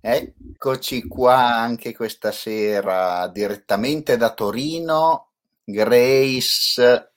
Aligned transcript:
Eccoci 0.00 1.06
qua 1.08 1.36
anche 1.56 1.94
questa 1.94 2.30
sera 2.30 3.26
direttamente 3.28 4.16
da 4.16 4.32
Torino. 4.32 5.30
Grace. 5.64 7.12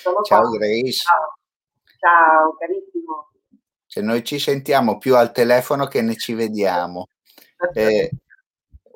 Sono 0.00 0.22
Ciao 0.22 0.42
qua. 0.48 0.50
Grace. 0.58 1.02
Ciao, 1.02 1.36
ciao 1.98 2.54
carissimo. 2.56 3.30
Cioè, 3.86 4.02
noi 4.02 4.24
ci 4.24 4.38
sentiamo 4.38 4.98
più 4.98 5.16
al 5.16 5.32
telefono 5.32 5.86
che 5.86 6.02
ne 6.02 6.14
ci 6.16 6.34
vediamo. 6.34 7.08
Eh, 7.72 8.10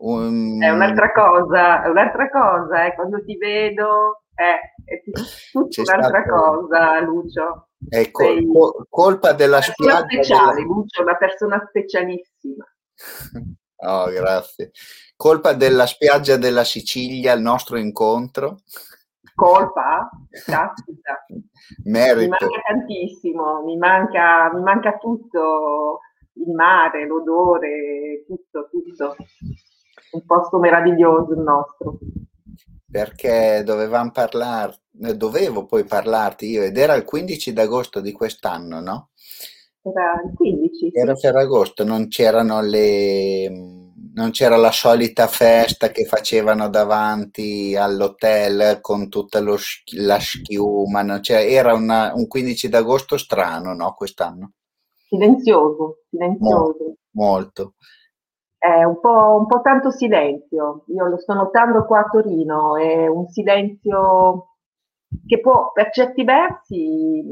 un- 0.00 0.62
È 0.62 0.70
un'altra 0.70 1.12
cosa, 1.12 1.82
è 1.84 1.88
un'altra 1.88 2.28
cosa, 2.30 2.86
eh, 2.86 2.94
quando 2.94 3.22
ti 3.24 3.36
vedo 3.36 4.22
è, 4.34 4.58
è 4.84 5.02
tut- 5.02 5.50
tutta 5.50 5.82
un'altra 5.82 6.22
stato- 6.22 6.60
cosa, 6.66 7.00
Lucio. 7.00 7.67
È 7.88 8.10
col- 8.10 8.86
colpa 8.88 9.32
della 9.34 9.60
spiaggia. 9.60 10.04
speciale, 10.06 10.62
della- 10.62 10.66
Lucio, 10.66 11.02
una 11.02 11.16
persona 11.16 11.64
specialissima. 11.68 12.64
Oh, 13.80 14.06
grazie. 14.10 14.72
Colpa 15.14 15.52
della 15.52 15.86
spiaggia 15.86 16.36
della 16.36 16.64
Sicilia, 16.64 17.32
il 17.32 17.40
nostro 17.42 17.78
incontro. 17.78 18.62
Colpa? 19.36 20.10
Caspita. 20.44 21.24
Mi 21.84 21.90
Merito. 21.92 22.28
manca 22.28 22.60
tantissimo, 22.66 23.62
mi 23.62 23.76
manca, 23.76 24.52
mi 24.52 24.62
manca 24.62 24.96
tutto, 24.98 26.00
il 26.32 26.50
mare, 26.52 27.06
l'odore, 27.06 28.24
tutto, 28.26 28.68
tutto. 28.68 29.14
Un 30.10 30.26
posto 30.26 30.58
meraviglioso 30.58 31.34
il 31.34 31.40
nostro. 31.40 31.98
Perché 32.90 33.62
dovevamo 33.64 34.10
parlare, 34.10 34.80
dovevo 34.90 35.66
poi 35.66 35.84
parlarti 35.84 36.46
io 36.46 36.62
ed 36.62 36.76
era 36.78 36.94
il 36.94 37.04
15 37.04 37.52
d'agosto 37.52 38.00
di 38.00 38.12
quest'anno, 38.12 38.80
no? 38.80 39.10
Era 39.82 40.20
il 40.24 40.34
15, 40.34 40.90
sì. 40.90 40.98
Era 40.98 41.14
Ferragosto, 41.14 41.84
non 41.84 42.08
c'erano 42.08 42.60
le, 42.60 43.48
non 44.14 44.30
c'era 44.30 44.56
la 44.56 44.70
solita 44.72 45.26
festa 45.28 45.90
che 45.90 46.04
facevano 46.04 46.68
davanti 46.68 47.74
all'hotel 47.76 48.78
con 48.80 49.08
tutta 49.08 49.40
lo 49.40 49.56
schi- 49.56 49.96
la 49.98 50.18
schiuma? 50.20 51.20
Cioè, 51.20 51.46
era 51.52 51.74
una- 51.74 52.12
un 52.14 52.26
15 52.26 52.68
d'agosto 52.68 53.16
strano, 53.16 53.72
no? 53.74 53.94
Quest'anno, 53.94 54.52
silenzioso, 55.08 56.02
silenzioso. 56.10 56.96
molto. 57.12 57.74
È 58.58 58.82
un 58.82 58.98
po', 59.00 59.36
un 59.38 59.46
po' 59.46 59.60
tanto 59.60 59.90
silenzio. 59.90 60.84
Io 60.88 61.06
lo 61.06 61.16
sto 61.18 61.32
notando 61.32 61.84
qua 61.84 62.00
a 62.00 62.08
Torino, 62.10 62.76
è 62.76 63.06
un 63.06 63.26
silenzio 63.28 64.56
che 65.26 65.40
può, 65.40 65.70
per 65.72 65.90
certi 65.90 66.24
versi, 66.24 67.24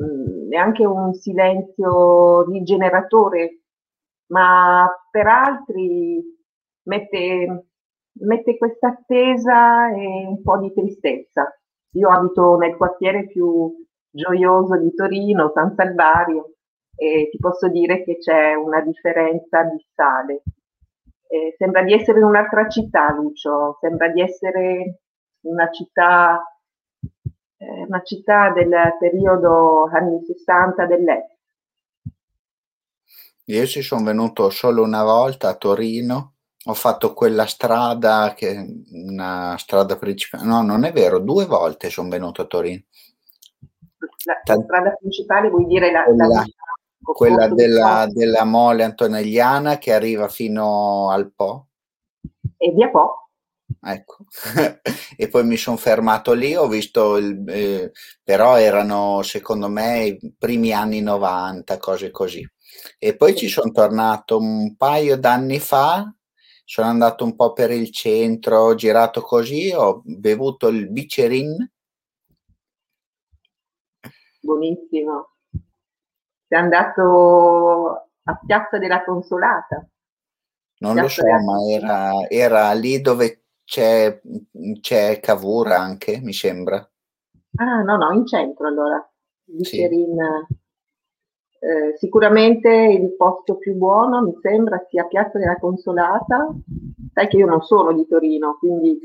è 0.49 0.57
anche 0.57 0.87
un 0.87 1.13
silenzio 1.15 2.45
rigeneratore, 2.45 3.63
ma 4.29 4.89
per 5.11 5.27
altri 5.27 6.23
mette, 6.85 7.67
mette 8.21 8.57
questa 8.57 8.89
attesa 8.89 9.93
e 9.93 10.27
un 10.27 10.41
po' 10.43 10.59
di 10.59 10.73
tristezza. 10.73 11.53
Io 11.97 12.09
abito 12.09 12.57
nel 12.57 12.77
quartiere 12.77 13.27
più 13.27 13.75
gioioso 14.11 14.79
di 14.79 14.95
Torino, 14.95 15.51
San 15.53 15.75
Salvario, 15.75 16.53
e 16.95 17.29
ti 17.31 17.39
posso 17.39 17.69
dire 17.69 18.05
che 18.05 18.19
c'è 18.19 18.55
una 18.55 18.81
differenza 18.81 19.59
abissale. 19.59 20.43
Eh, 21.29 21.55
sembra 21.59 21.83
di 21.83 21.93
essere 21.93 22.19
in 22.19 22.25
un'altra 22.25 22.69
città, 22.69 23.13
Lucio, 23.13 23.79
sembra 23.81 24.09
di 24.09 24.21
essere 24.21 25.01
una 25.41 25.71
città, 25.71 26.41
eh, 27.57 27.85
una 27.87 28.03
città 28.03 28.53
del 28.53 28.97
periodo 28.99 29.89
anni 29.93 30.25
60 30.25 30.87
dell'est. 30.87 31.35
Io 33.49 33.67
ci 33.67 33.83
sono 33.83 34.05
venuto 34.05 34.51
solo 34.51 34.83
una 34.83 35.05
volta 35.05 35.49
a 35.49 35.55
Torino, 35.55 36.35
ho 36.65 36.75
fatto 36.75 37.15
quella 37.15 37.47
strada 37.47 38.35
che 38.37 38.85
una 38.91 39.57
strada 39.57 39.97
principale, 39.97 40.45
no, 40.45 40.63
non 40.63 40.85
è 40.85 40.93
vero, 40.93 41.21
due 41.21 41.47
volte 41.47 41.89
sono 41.91 42.09
venuto 42.09 42.43
a 42.43 42.47
Torino. 42.47 42.83
La, 44.25 44.41
la 44.45 44.61
strada 44.61 44.91
principale 44.99 45.49
vuol 45.49 45.67
dire 45.67 45.93
la, 45.93 46.01
la 46.01 46.27
quella, 46.27 46.41
o 46.41 46.45
quella 47.13 47.49
della, 47.49 48.07
della 48.11 48.45
mole 48.45 48.83
antonelliana 48.83 49.79
che 49.79 49.93
arriva 49.93 50.29
fino 50.29 51.11
al 51.11 51.33
Po, 51.33 51.69
e 52.57 52.71
via 52.73 52.89
Po. 52.91 53.29
ecco. 53.81 54.25
E 55.19 55.29
poi 55.29 55.45
mi 55.45 55.57
sono 55.57 55.77
fermato 55.77 56.35
lì, 56.35 56.55
ho 56.55 56.69
visto 56.69 57.17
il, 57.17 57.43
eh, 57.49 57.91
però 58.23 58.59
erano 58.59 59.23
secondo 59.23 59.69
me 59.69 60.05
i 60.05 60.35
primi 60.39 60.73
anni 60.73 61.01
90, 61.01 61.79
cose 61.79 62.11
così. 62.11 62.47
E 62.99 63.17
poi 63.17 63.35
ci 63.35 63.49
sono 63.49 63.71
tornato 63.71 64.37
un 64.37 64.77
paio 64.77 65.17
d'anni 65.17 65.59
fa, 65.59 66.13
sono 66.65 66.89
andato 66.89 67.25
un 67.25 67.35
po' 67.35 67.53
per 67.53 67.71
il 67.71 67.91
centro, 67.91 68.59
ho 68.59 68.75
girato 68.75 69.23
così, 69.23 69.73
ho 69.73 70.03
bevuto 70.05 70.69
il 70.69 70.91
Bicerin, 70.91 71.71
Buonissimo. 74.47 75.36
Sei 76.49 76.59
andato 76.59 78.09
a 78.23 78.41
Piazza 78.45 78.79
della 78.79 79.05
Consolata. 79.05 79.87
non 80.79 80.95
lo 80.95 81.01
Piazza 81.01 81.23
so, 81.23 81.23
della 81.23 81.43
ma 81.43 81.57
era, 81.69 82.29
era 82.29 82.73
lì 82.73 83.01
dove 83.01 83.47
c'è, 83.65 84.21
c'è 84.81 85.21
Cavour 85.21 85.73
anche, 85.73 86.21
mi 86.21 86.33
sembra. 86.33 86.77
Ah, 87.57 87.83
no, 87.83 87.97
no, 87.97 88.13
in 88.13 88.27
centro 88.27 88.67
allora. 88.69 89.11
Sì. 89.45 89.57
Vicerin, 89.57 90.47
eh, 91.59 91.97
sicuramente 91.97 92.69
il 92.69 93.17
posto 93.17 93.57
più 93.57 93.75
buono 93.75 94.23
mi 94.23 94.39
sembra 94.41 94.85
sia 94.89 95.07
Piazza 95.07 95.39
della 95.39 95.59
Consolata. 95.59 96.49
Sai 97.13 97.29
che 97.29 97.37
io 97.39 97.47
non 97.47 97.63
sono 97.63 97.93
di 97.93 98.07
Torino, 98.07 98.57
quindi 98.59 99.01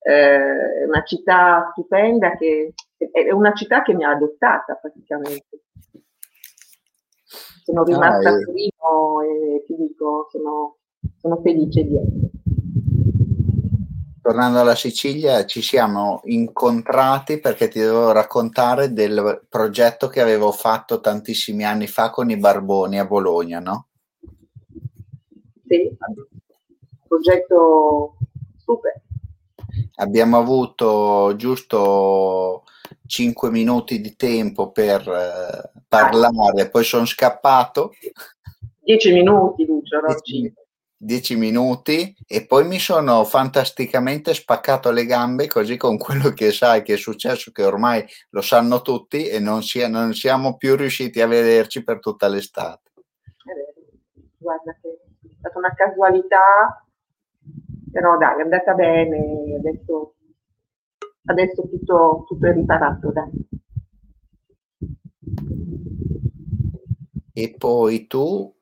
eh, 0.00 0.80
è 0.80 0.84
una 0.86 1.02
città 1.04 1.68
stupenda 1.72 2.36
che 2.36 2.74
è 2.96 3.30
una 3.30 3.52
città 3.52 3.82
che 3.82 3.94
mi 3.94 4.04
ha 4.04 4.10
adottata 4.10 4.74
praticamente. 4.74 5.62
Sono 7.62 7.82
Ah, 7.82 7.84
rimasta 7.84 8.28
a 8.28 8.32
e- 8.38 8.44
Torino 8.44 9.20
e 9.22 9.64
ti 9.66 9.74
dico, 9.76 10.28
sono, 10.30 10.76
sono 11.18 11.40
felice 11.42 11.84
di 11.84 11.96
essere. 11.96 12.30
Tornando 14.22 14.60
alla 14.60 14.76
Sicilia, 14.76 15.44
ci 15.46 15.62
siamo 15.62 16.20
incontrati 16.24 17.38
perché 17.40 17.68
ti 17.68 17.80
devo 17.80 18.12
raccontare 18.12 18.92
del 18.92 19.44
progetto 19.48 20.06
che 20.06 20.20
avevo 20.20 20.52
fatto 20.52 21.00
tantissimi 21.00 21.64
anni 21.64 21.88
fa 21.88 22.10
con 22.10 22.30
i 22.30 22.36
Barboni 22.36 22.98
a 23.00 23.04
Bologna, 23.04 23.58
no? 23.58 23.88
Sì, 25.66 25.90
progetto 27.08 28.16
super. 28.58 29.02
Abbiamo 29.96 30.38
avuto 30.38 31.34
giusto 31.36 32.62
5 33.12 33.50
minuti 33.50 34.00
di 34.00 34.16
tempo 34.16 34.70
per 34.70 35.06
eh, 35.06 35.82
parlare, 35.86 36.70
poi 36.70 36.82
sono 36.82 37.04
scappato. 37.04 37.92
Dieci 38.80 39.12
minuti, 39.12 39.66
Lucio, 39.66 40.00
no? 40.00 40.06
10, 40.06 40.20
Cinque. 40.22 40.66
10 40.96 41.36
minuti 41.36 42.16
e 42.26 42.46
poi 42.46 42.66
mi 42.66 42.78
sono 42.78 43.22
fantasticamente 43.24 44.32
spaccato 44.32 44.90
le 44.90 45.04
gambe 45.04 45.46
così 45.46 45.76
con 45.76 45.98
quello 45.98 46.30
che 46.30 46.52
sai 46.52 46.82
che 46.82 46.94
è 46.94 46.96
successo 46.96 47.50
che 47.50 47.64
ormai 47.64 48.02
lo 48.30 48.40
sanno 48.40 48.80
tutti 48.80 49.26
e 49.26 49.38
non, 49.38 49.62
sia- 49.62 49.88
non 49.88 50.14
siamo 50.14 50.56
più 50.56 50.74
riusciti 50.74 51.20
a 51.20 51.26
vederci 51.26 51.84
per 51.84 52.00
tutta 52.00 52.28
l'estate. 52.28 52.92
È 52.94 53.52
vero. 53.52 53.74
Guarda 54.38 54.74
che 54.80 54.88
è 54.88 55.34
stata 55.38 55.58
una 55.58 55.74
casualità, 55.74 56.82
però 57.92 58.16
dai, 58.16 58.38
è 58.38 58.42
andata 58.42 58.72
bene, 58.72 59.54
adesso, 59.58 60.14
adesso 61.26 61.62
tutto, 61.68 62.24
tutto 62.26 62.46
è 62.46 62.52
riparato, 62.52 63.10
dai. 63.12 63.30
E 67.34 67.54
poi 67.56 68.06
tu 68.06 68.54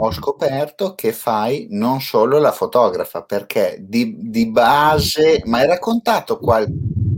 ho 0.00 0.12
scoperto 0.12 0.94
che 0.94 1.12
fai 1.12 1.66
non 1.70 2.00
solo 2.00 2.38
la 2.38 2.52
fotografa, 2.52 3.24
perché 3.24 3.78
di, 3.80 4.16
di 4.30 4.46
base, 4.50 5.42
ma 5.44 5.58
hai 5.58 5.66
raccontato 5.66 6.38
qual- 6.38 6.72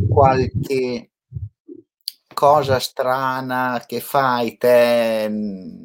qualche 0.09 1.11
cosa 2.35 2.79
strana 2.79 3.85
che 3.87 4.00
fai 4.00 4.56
te? 4.56 5.29
mm, 5.29 5.79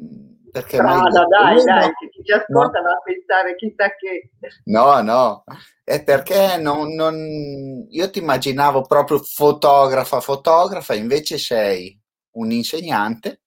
Perché 0.50 0.76
Strada, 0.78 1.26
dai, 1.26 1.64
dai, 1.64 1.90
no, 2.32 2.44
ci 2.44 2.52
no, 2.52 2.60
ascolta 2.60 2.80
va 2.82 2.90
a 2.90 3.00
pensare 3.02 3.54
chissà 3.56 3.94
che... 3.96 4.30
no, 4.64 5.00
no, 5.02 5.44
è 5.84 6.02
perché 6.02 6.58
non, 6.58 6.94
non- 6.94 7.86
io 7.88 8.10
ti 8.10 8.18
immaginavo 8.18 8.82
proprio 8.82 9.18
fotografa, 9.18 10.20
fotografa, 10.20 10.94
invece 10.94 11.38
sei 11.38 11.98
un 12.32 12.50
insegnante. 12.50 13.40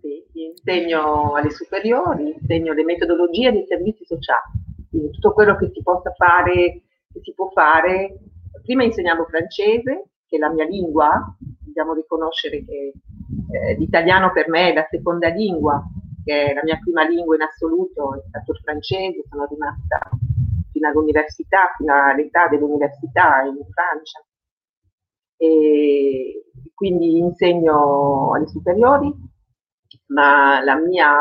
Sì, 0.00 0.24
insegno 0.44 1.34
alle 1.34 1.50
superiori, 1.50 2.36
insegno 2.40 2.72
le 2.72 2.84
metodologie 2.84 3.52
dei 3.52 3.66
servizi 3.66 4.04
sociali, 4.04 4.52
quindi 4.88 5.10
tutto 5.10 5.32
quello 5.32 5.56
che 5.56 5.70
si 5.72 5.82
possa 5.82 6.12
fare, 6.12 6.82
che 7.12 7.20
si 7.22 7.32
può 7.34 7.50
fare. 7.50 8.18
Prima 8.62 8.84
insegnavo 8.84 9.26
francese, 9.26 10.10
che 10.26 10.36
è 10.36 10.38
la 10.38 10.50
mia 10.50 10.64
lingua, 10.64 11.36
dobbiamo 11.38 11.94
riconoscere 11.94 12.64
che 12.64 12.92
eh, 13.52 13.74
l'italiano 13.76 14.32
per 14.32 14.48
me 14.48 14.70
è 14.70 14.74
la 14.74 14.86
seconda 14.90 15.28
lingua, 15.28 15.82
perché 16.30 16.54
la 16.54 16.62
mia 16.62 16.78
prima 16.78 17.02
lingua 17.04 17.34
in 17.34 17.42
assoluto 17.42 18.14
è 18.14 18.22
stato 18.28 18.52
il 18.52 18.58
francese, 18.62 19.24
sono 19.28 19.46
rimasta 19.46 19.98
fino 20.70 20.88
all'università, 20.88 21.72
fino 21.76 21.92
all'età 21.92 22.46
dell'università 22.46 23.42
in 23.42 23.58
Francia. 23.70 24.24
E 25.36 26.44
quindi 26.72 27.18
insegno 27.18 28.32
alle 28.34 28.46
superiori, 28.46 29.12
ma 30.06 30.62
la 30.62 30.76
mia 30.76 31.16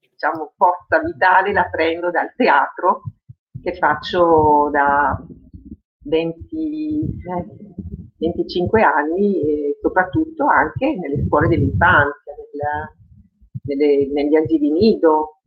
diciamo, 0.00 0.52
forza 0.56 1.00
vitale 1.00 1.52
la 1.52 1.68
prendo 1.68 2.10
dal 2.10 2.32
teatro 2.36 3.02
che 3.62 3.74
faccio 3.74 4.68
da 4.70 5.20
20, 6.04 7.00
eh, 7.02 7.46
25 8.18 8.82
anni 8.82 9.40
e 9.40 9.78
soprattutto 9.80 10.46
anche 10.46 10.94
nelle 10.96 11.24
scuole 11.26 11.48
dell'infanzia, 11.48 12.32
nel, 12.36 12.96
nelle, 13.66 14.06
negli 14.12 14.36
asili 14.36 14.70
nido, 14.70 15.40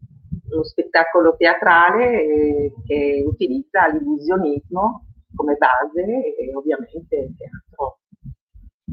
uno 0.51 0.63
spettacolo 0.63 1.36
teatrale 1.36 2.24
eh, 2.24 2.74
che 2.86 3.24
utilizza 3.25 3.88
l'illusionismo 3.88 5.06
come 5.36 5.56
base 5.56 6.36
e 6.36 6.56
ovviamente 6.56 7.33
teatro, 7.38 8.00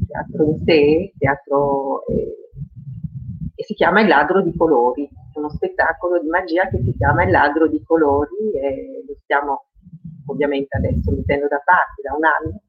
teatro 0.06 0.44
in 0.44 0.56
sé, 0.64 1.12
teatro 1.18 2.06
eh, 2.06 2.46
e 3.58 3.64
si 3.64 3.74
chiama 3.74 4.02
Il 4.02 4.08
ladro 4.08 4.42
di 4.42 4.54
colori, 4.54 5.04
è 5.04 5.38
uno 5.38 5.48
spettacolo 5.48 6.20
di 6.20 6.28
magia 6.28 6.68
che 6.68 6.78
si 6.82 6.94
chiama 6.94 7.24
Il 7.24 7.30
ladro 7.30 7.66
di 7.66 7.82
colori 7.82 8.52
e 8.52 9.02
lo 9.06 9.14
stiamo 9.22 9.64
ovviamente 10.26 10.76
adesso 10.76 11.10
mettendo 11.10 11.48
da 11.48 11.62
parte 11.64 12.02
da 12.02 12.14
un 12.14 12.24
anno. 12.24 12.60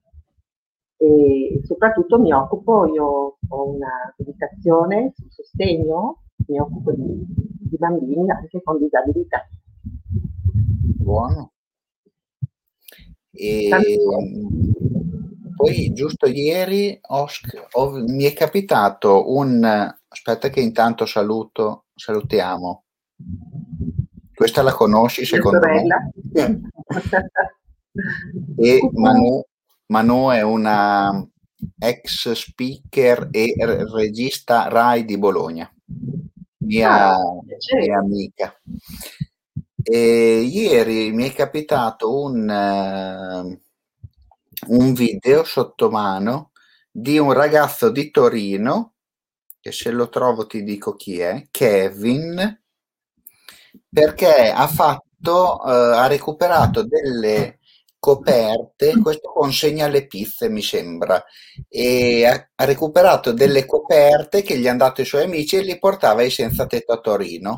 E 0.99 1.59
soprattutto 1.63 2.17
mi 2.19 2.31
occupo, 2.31 2.85
io 2.85 3.37
ho 3.47 3.69
una 3.69 4.13
educazione 4.17 5.11
sul 5.15 5.29
sostegno, 5.29 6.23
mi 6.47 6.59
occupo 6.59 6.91
di, 6.91 7.25
di 7.27 7.77
bambini 7.77 8.29
anche 8.31 8.61
con 8.63 8.77
disabilità. 8.77 9.47
Buono. 10.97 11.51
E 13.31 13.69
poi 15.55 15.93
giusto 15.93 16.27
ieri 16.27 16.99
ho, 17.01 17.27
ho, 17.71 17.91
mi 18.07 18.23
è 18.23 18.33
capitato 18.33 19.31
un 19.35 19.63
aspetta 20.07 20.49
che 20.49 20.61
intanto 20.61 21.05
saluto 21.05 21.85
salutiamo 21.93 22.83
questa 24.33 24.61
la 24.61 24.71
conosci 24.71 25.25
secondo 25.25 25.59
me 25.67 26.11
e 28.57 28.89
Manu 28.93 29.43
Manu 29.87 30.29
è 30.29 30.41
una 30.41 31.25
ex 31.79 32.31
speaker 32.33 33.29
e 33.31 33.55
regista 33.93 34.67
Rai 34.67 35.05
di 35.05 35.17
Bologna, 35.17 35.71
mia, 36.59 37.13
ah, 37.13 37.19
mia 37.79 37.99
amica. 37.99 38.59
E 39.83 40.39
ieri 40.41 41.11
mi 41.11 41.29
è 41.29 41.33
capitato 41.33 42.21
un, 42.21 42.49
uh, 42.49 43.61
un 44.73 44.93
video 44.93 45.43
sotto 45.43 45.89
mano 45.89 46.51
di 46.91 47.17
un 47.17 47.31
ragazzo 47.31 47.89
di 47.89 48.11
Torino, 48.11 48.95
che 49.61 49.71
se 49.71 49.91
lo 49.91 50.09
trovo 50.09 50.45
ti 50.45 50.63
dico 50.63 50.95
chi 50.95 51.19
è, 51.19 51.47
Kevin, 51.51 52.61
perché 53.89 54.49
ha 54.49 54.67
fatto, 54.67 55.61
uh, 55.63 55.69
ha 55.69 56.07
recuperato 56.07 56.83
delle 56.83 57.59
coperte, 57.99 58.99
questo 59.01 59.31
consegna 59.31 59.87
le 59.87 60.07
pizze 60.07 60.49
mi 60.49 60.61
sembra, 60.61 61.23
e 61.67 62.25
ha, 62.25 62.49
ha, 62.55 62.65
recuperato 62.65 63.31
delle 63.31 63.65
coperte 63.65 64.41
che 64.43 64.57
gli 64.57 64.67
hanno 64.67 64.79
dato 64.79 65.01
i 65.01 65.05
suoi 65.05 65.23
amici 65.23 65.57
e 65.57 65.61
li 65.61 65.77
portava 65.79 66.21
ai 66.21 66.29
senza 66.29 66.65
tetto 66.65 66.93
a 66.93 66.99
Torino. 66.99 67.57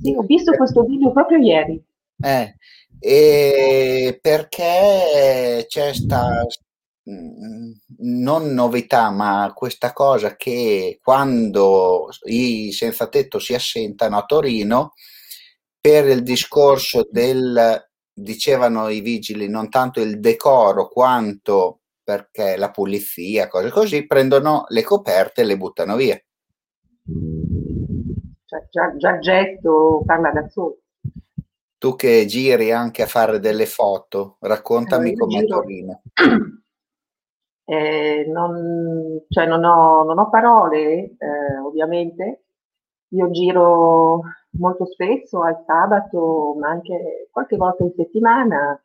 Sì, 0.00 0.14
ho 0.14 0.22
visto 0.22 0.52
questo 0.52 0.82
video 0.82 1.12
proprio 1.12 1.38
ieri. 1.38 1.82
Eh, 2.22 2.54
e 2.98 4.18
perché 4.20 5.64
c'è 5.66 5.94
sta 5.94 6.44
mm, 7.10 7.70
non 7.98 8.52
novità, 8.52 9.10
ma 9.10 9.52
questa 9.54 9.92
cosa 9.92 10.36
che 10.36 10.98
quando 11.02 12.08
i 12.24 12.72
senza 12.72 13.08
tetto 13.08 13.38
si 13.38 13.54
assentano 13.54 14.18
a 14.18 14.24
Torino 14.24 14.92
per 15.80 16.06
il 16.06 16.22
discorso 16.22 17.08
del 17.10 17.89
dicevano 18.22 18.88
i 18.88 19.00
vigili, 19.00 19.48
non 19.48 19.68
tanto 19.68 20.00
il 20.00 20.20
decoro 20.20 20.88
quanto 20.88 21.80
perché 22.02 22.56
la 22.56 22.70
pulizia, 22.70 23.48
cose 23.48 23.70
così, 23.70 24.06
prendono 24.06 24.64
le 24.68 24.82
coperte 24.82 25.42
e 25.42 25.44
le 25.44 25.56
buttano 25.56 25.96
via. 25.96 26.20
Cioè, 28.44 28.66
già, 28.70 28.96
già 28.96 29.14
il 29.14 29.20
gesto 29.20 30.02
parla 30.04 30.30
da 30.30 30.48
solo. 30.48 30.78
Tu 31.78 31.96
che 31.96 32.26
giri 32.26 32.72
anche 32.72 33.02
a 33.02 33.06
fare 33.06 33.38
delle 33.38 33.66
foto, 33.66 34.36
raccontami 34.40 35.10
allora, 35.10 35.24
com'è 35.24 35.44
Torino. 35.46 36.02
Eh, 37.70 38.24
non, 38.26 39.22
cioè 39.28 39.46
non, 39.46 39.62
ho, 39.62 40.02
non, 40.02 40.18
ho, 40.18 40.28
parole, 40.28 41.14
eh, 41.16 41.58
ovviamente. 41.64 42.46
Io 43.10 43.30
giro 43.30 44.22
molto 44.52 44.86
spesso 44.86 45.42
al 45.42 45.62
sabato, 45.66 46.54
ma 46.58 46.68
anche 46.68 47.28
qualche 47.30 47.56
volta 47.56 47.84
in 47.84 47.92
settimana, 47.94 48.82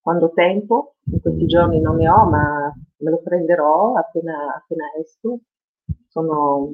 quando 0.00 0.32
tempo. 0.32 0.94
In 1.04 1.20
questi 1.20 1.46
giorni 1.46 1.80
non 1.80 1.96
ne 1.96 2.08
ho, 2.08 2.26
ma 2.28 2.72
me 2.98 3.10
lo 3.10 3.20
prenderò 3.22 3.94
appena, 3.94 4.54
appena 4.54 4.84
esco. 4.98 5.38
Sono 6.08 6.70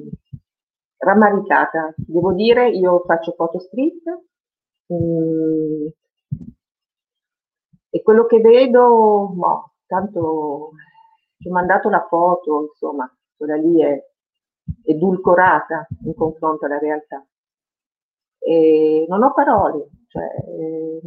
rammaricata. 0.97 1.93
Devo 1.97 2.33
dire, 2.33 2.69
io 2.69 3.01
faccio 3.05 3.33
foto 3.33 3.59
street 3.59 4.03
mm, 4.93 5.87
e 7.89 8.01
quello 8.01 8.25
che 8.25 8.39
vedo, 8.39 9.33
no, 9.35 9.73
tanto 9.85 10.71
ci 11.37 11.47
ho 11.47 11.51
mandato 11.51 11.89
la 11.89 12.05
foto, 12.07 12.69
insomma, 12.71 13.07
quella 13.35 13.55
lì 13.55 13.81
è 13.81 14.03
edulcorata 14.85 15.87
in 16.05 16.15
confronto 16.15 16.65
alla 16.65 16.79
realtà. 16.79 17.23
E 18.45 19.05
non 19.07 19.23
ho 19.23 19.33
parole, 19.33 19.89
cioè, 20.07 20.25
eh, 20.25 21.01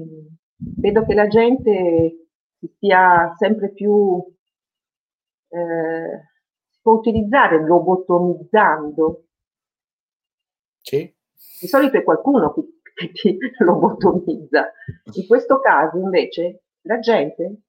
vedo 0.56 1.04
che 1.04 1.14
la 1.14 1.26
gente 1.26 2.28
si 2.58 2.66
stia 2.76 3.34
sempre 3.36 3.70
più, 3.72 4.24
eh, 5.48 6.20
si 6.68 6.78
può 6.80 6.94
utilizzare 6.94 7.62
lobotomizzando. 7.62 9.24
Sì. 10.80 11.14
Di 11.60 11.66
solito 11.66 11.98
è 11.98 12.04
qualcuno 12.04 12.52
che, 12.52 13.12
che 13.12 13.36
ti 13.36 13.38
lobotomizza. 13.62 14.72
In 15.14 15.26
questo 15.26 15.60
caso 15.60 15.98
invece 15.98 16.62
la 16.82 16.98
gente 16.98 17.62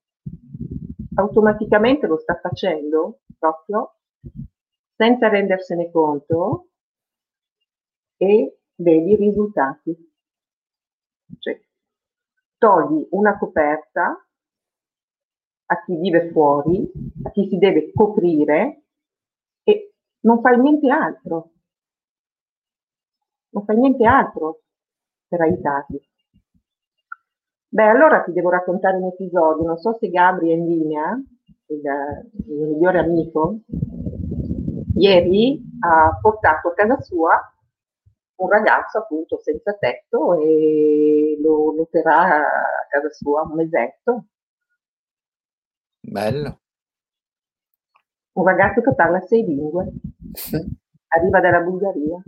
automaticamente 1.14 2.06
lo 2.06 2.18
sta 2.18 2.38
facendo 2.40 3.20
proprio 3.38 3.96
senza 4.96 5.28
rendersene 5.28 5.90
conto 5.90 6.68
e 8.16 8.57
vedi 8.78 9.12
i 9.12 9.16
risultati. 9.16 10.12
Cioè, 11.38 11.60
togli 12.56 13.06
una 13.10 13.38
coperta 13.38 14.26
a 15.70 15.82
chi 15.84 15.96
vive 15.96 16.30
fuori, 16.30 16.90
a 17.24 17.30
chi 17.30 17.46
si 17.48 17.58
deve 17.58 17.92
coprire 17.92 18.84
e 19.62 19.94
non 20.20 20.40
fai 20.40 20.58
niente 20.58 20.90
altro. 20.90 21.52
Non 23.50 23.64
fai 23.64 23.76
niente 23.76 24.04
altro 24.04 24.62
per 25.26 25.40
aiutarli. 25.40 26.00
Beh, 27.70 27.88
allora 27.88 28.22
ti 28.22 28.32
devo 28.32 28.48
raccontare 28.50 28.96
un 28.96 29.08
episodio. 29.08 29.66
Non 29.66 29.76
so 29.76 29.94
se 29.94 30.08
Gabri 30.08 30.50
è 30.50 30.54
in 30.54 30.66
linea, 30.66 31.22
il, 31.66 31.82
il 32.46 32.68
migliore 32.68 32.98
amico. 32.98 33.60
Ieri 34.94 35.62
ha 35.80 36.18
portato 36.20 36.68
a 36.68 36.74
casa 36.74 37.00
sua 37.00 37.52
un 38.38 38.48
ragazzo 38.48 38.98
appunto 38.98 39.38
senza 39.40 39.74
tetto 39.74 40.40
e 40.40 41.38
lo, 41.40 41.72
lo 41.74 41.88
terrà 41.90 42.36
a 42.36 42.86
casa 42.88 43.10
sua 43.10 43.42
un 43.42 43.54
mesetto. 43.54 44.26
Bello. 46.00 46.60
Un 48.32 48.44
ragazzo 48.44 48.80
che 48.80 48.94
parla 48.94 49.20
sei 49.20 49.44
lingue, 49.44 49.92
arriva 51.08 51.40
dalla 51.40 51.60
Bulgaria. 51.60 52.22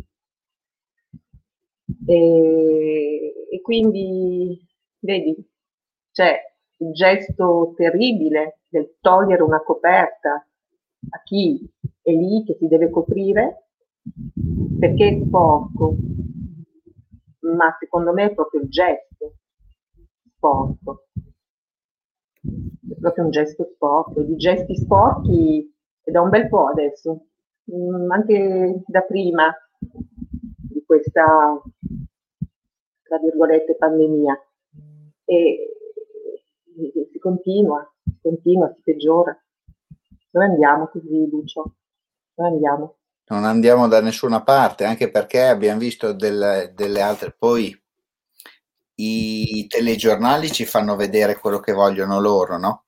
E, 2.07 3.35
e 3.51 3.61
quindi, 3.61 4.67
vedi, 4.99 5.49
c'è 6.11 6.41
il 6.79 6.93
gesto 6.93 7.73
terribile 7.77 8.63
del 8.69 8.97
togliere 9.01 9.43
una 9.43 9.63
coperta 9.63 10.45
a 11.11 11.23
chi 11.23 11.71
è 12.03 12.11
lì 12.11 12.45
che 12.45 12.57
si 12.59 12.67
deve 12.67 12.91
coprire 12.91 13.69
perché 14.79 15.09
è 15.09 15.25
sporco, 15.25 15.97
ma 17.41 17.77
secondo 17.79 18.13
me 18.13 18.25
è 18.27 18.35
proprio 18.35 18.61
il 18.63 18.69
gesto 18.69 19.35
sporco. 20.37 21.07
È 22.43 22.95
proprio 22.99 23.25
un 23.25 23.31
gesto 23.31 23.69
sporco. 23.75 24.23
Di 24.23 24.37
gesti 24.37 24.77
sporchi 24.77 25.75
è 26.03 26.11
da 26.11 26.23
un 26.23 26.31
bel 26.31 26.49
po' 26.49 26.67
adesso, 26.67 27.27
mm, 27.71 28.11
anche 28.11 28.83
da 28.87 29.03
prima 29.03 29.55
di 29.79 30.83
questa, 30.85 31.61
tra 33.03 33.19
virgolette, 33.19 33.77
pandemia. 33.77 34.39
E, 35.25 35.77
si 37.13 37.19
continua, 37.19 37.89
si 38.03 38.19
continua, 38.23 38.73
si 38.75 38.81
peggiora. 38.83 39.39
Dove 40.31 40.45
andiamo 40.45 40.89
così, 40.89 41.29
Lucio? 41.29 41.75
Dove 42.35 42.49
andiamo? 42.49 43.00
Non 43.31 43.45
andiamo 43.45 43.87
da 43.87 44.01
nessuna 44.01 44.43
parte, 44.43 44.85
anche 44.85 45.09
perché 45.09 45.43
abbiamo 45.45 45.79
visto 45.79 46.13
del, 46.13 46.73
delle 46.75 47.01
altre. 47.01 47.33
Poi 47.37 47.81
i 48.97 49.67
telegiornali 49.69 50.51
ci 50.51 50.67
fanno 50.67 50.97
vedere 50.97 51.39
quello 51.39 51.61
che 51.61 51.73
vogliono 51.73 52.19
loro, 52.19 52.59
no? 52.59 52.87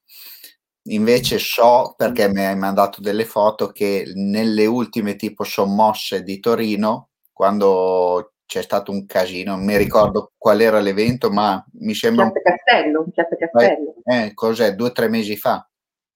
Invece 0.87 1.39
so, 1.39 1.95
perché 1.97 2.29
mi 2.29 2.45
hai 2.45 2.57
mandato 2.57 3.01
delle 3.01 3.25
foto, 3.25 3.69
che 3.69 4.11
nelle 4.17 4.67
ultime 4.67 5.15
tipo 5.15 5.45
sommosse 5.45 6.25
di 6.25 6.41
Torino, 6.41 7.11
quando 7.33 8.33
c'è 8.45 8.63
stato 8.63 8.91
un 8.91 9.07
casino, 9.07 9.55
non 9.55 9.65
mi 9.65 9.77
ricordo 9.77 10.33
qual 10.37 10.61
era 10.61 10.81
l'evento, 10.81 11.31
ma 11.31 11.65
mi 11.75 11.95
sembra... 11.95 12.29
Piazza 12.33 12.57
Castello, 12.57 13.07
Piazza 13.15 13.37
Castello. 13.37 13.95
Eh, 14.03 14.35
cos'è? 14.35 14.75
Due 14.75 14.89
o 14.89 14.93
tre 14.93 15.09
mesi 15.09 15.37
fa. 15.37 15.65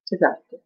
Esatto. 0.09 0.63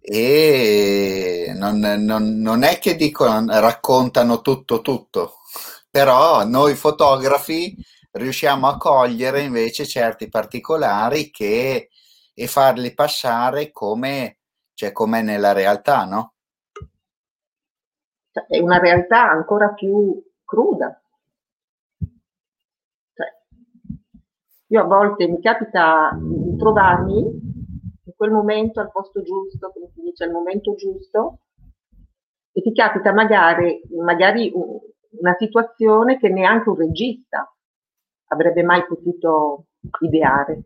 E 0.00 1.52
non, 1.56 1.78
non, 1.78 2.38
non 2.40 2.62
è 2.62 2.78
che 2.78 2.96
dicono, 2.96 3.44
raccontano 3.60 4.40
tutto 4.40 4.80
tutto, 4.80 5.34
però 5.90 6.44
noi 6.44 6.74
fotografi 6.74 7.76
riusciamo 8.12 8.66
a 8.66 8.76
cogliere 8.76 9.42
invece 9.42 9.86
certi 9.86 10.28
particolari 10.28 11.30
che, 11.30 11.90
e 12.34 12.46
farli 12.46 12.94
passare 12.94 13.70
come 13.70 14.38
cioè 14.80 14.92
com'è 14.92 15.20
nella 15.20 15.52
realtà, 15.52 16.04
no? 16.06 16.32
Cioè, 18.30 18.46
è 18.46 18.58
una 18.60 18.78
realtà 18.78 19.28
ancora 19.30 19.74
più 19.74 20.18
cruda. 20.42 20.98
Cioè, 23.12 23.26
io 24.68 24.80
a 24.80 24.84
volte 24.84 25.28
mi 25.28 25.38
capita 25.42 26.16
di 26.18 26.56
trovarmi 26.56 27.49
quel 28.20 28.32
momento 28.32 28.80
al 28.80 28.90
posto 28.90 29.22
giusto, 29.22 29.72
come 29.72 29.88
si 29.94 30.02
dice, 30.02 30.24
al 30.24 30.30
momento 30.30 30.74
giusto, 30.74 31.38
e 32.52 32.60
ti 32.60 32.70
capita 32.74 33.14
magari, 33.14 33.80
magari 33.96 34.52
una 34.52 35.34
situazione 35.38 36.18
che 36.18 36.28
neanche 36.28 36.68
un 36.68 36.76
regista 36.76 37.50
avrebbe 38.26 38.62
mai 38.62 38.84
potuto 38.84 39.68
ideare. 40.00 40.64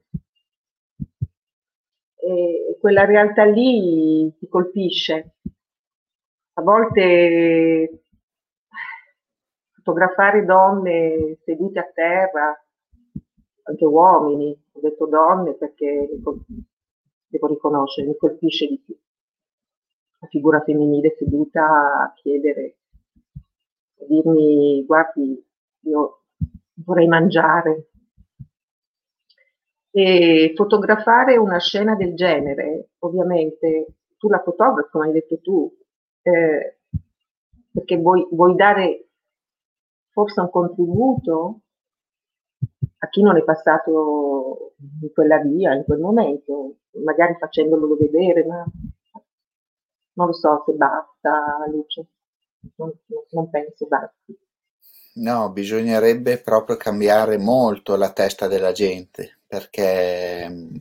E 2.17 2.77
quella 2.81 3.05
realtà 3.05 3.45
lì 3.45 4.37
ti 4.37 4.49
colpisce. 4.49 5.37
A 6.55 6.63
volte 6.63 8.05
fotografare 9.77 10.45
donne 10.45 11.39
sedute 11.45 11.79
a 11.79 11.89
terra, 11.95 12.65
anche 13.63 13.85
uomini, 13.85 14.61
ho 14.73 14.81
detto 14.81 15.07
donne 15.07 15.55
perché 15.55 16.09
devo 17.35 17.49
riconoscere, 17.49 18.07
mi 18.07 18.17
colpisce 18.17 18.67
di 18.67 18.79
più. 18.79 18.97
La 20.21 20.29
figura 20.29 20.62
femminile 20.62 21.14
seduta 21.19 22.03
a 22.03 22.12
chiedere 22.14 22.76
dirmi 24.07 24.85
guardi, 24.85 25.43
io 25.81 26.23
vorrei 26.85 27.09
mangiare. 27.09 27.91
E 29.91 30.53
fotografare 30.57 31.37
una 31.37 31.59
scena 31.59 31.95
del 31.95 32.14
genere, 32.14 32.91
ovviamente 33.00 33.95
tu 34.17 34.29
la 34.29 34.43
fotografi, 34.43 34.91
come 34.91 35.07
hai 35.07 35.12
detto 35.12 35.41
tu, 35.41 35.73
eh, 36.23 36.79
perché 37.71 37.97
vuoi, 37.97 38.26
vuoi 38.31 38.57
dare 38.57 39.09
forse 40.11 40.41
un 40.41 40.50
contributo 40.50 41.61
a 43.05 43.09
chi 43.09 43.23
non 43.23 43.37
è 43.37 43.45
passato 43.45 44.75
in 45.01 45.13
quella 45.13 45.39
via, 45.39 45.75
in 45.75 45.85
quel 45.85 46.01
momento, 46.01 46.77
magari 47.05 47.37
facendolo 47.39 47.97
vedere, 47.97 48.45
ma 48.45 48.65
non 50.15 50.27
lo 50.27 50.33
so 50.33 50.63
se 50.67 50.73
basta, 50.73 51.65
Luce 51.71 52.07
non, 52.77 52.93
non 53.31 53.51
penso 53.51 53.87
basti. 53.87 54.39
No, 55.17 55.51
bisognerebbe 55.51 56.39
proprio 56.39 56.77
cambiare 56.77 57.37
molto 57.37 57.95
la 57.97 58.11
testa 58.13 58.49
della 58.49 58.73
gente, 58.73 59.41
perché 59.47 60.49
mm, 60.49 60.77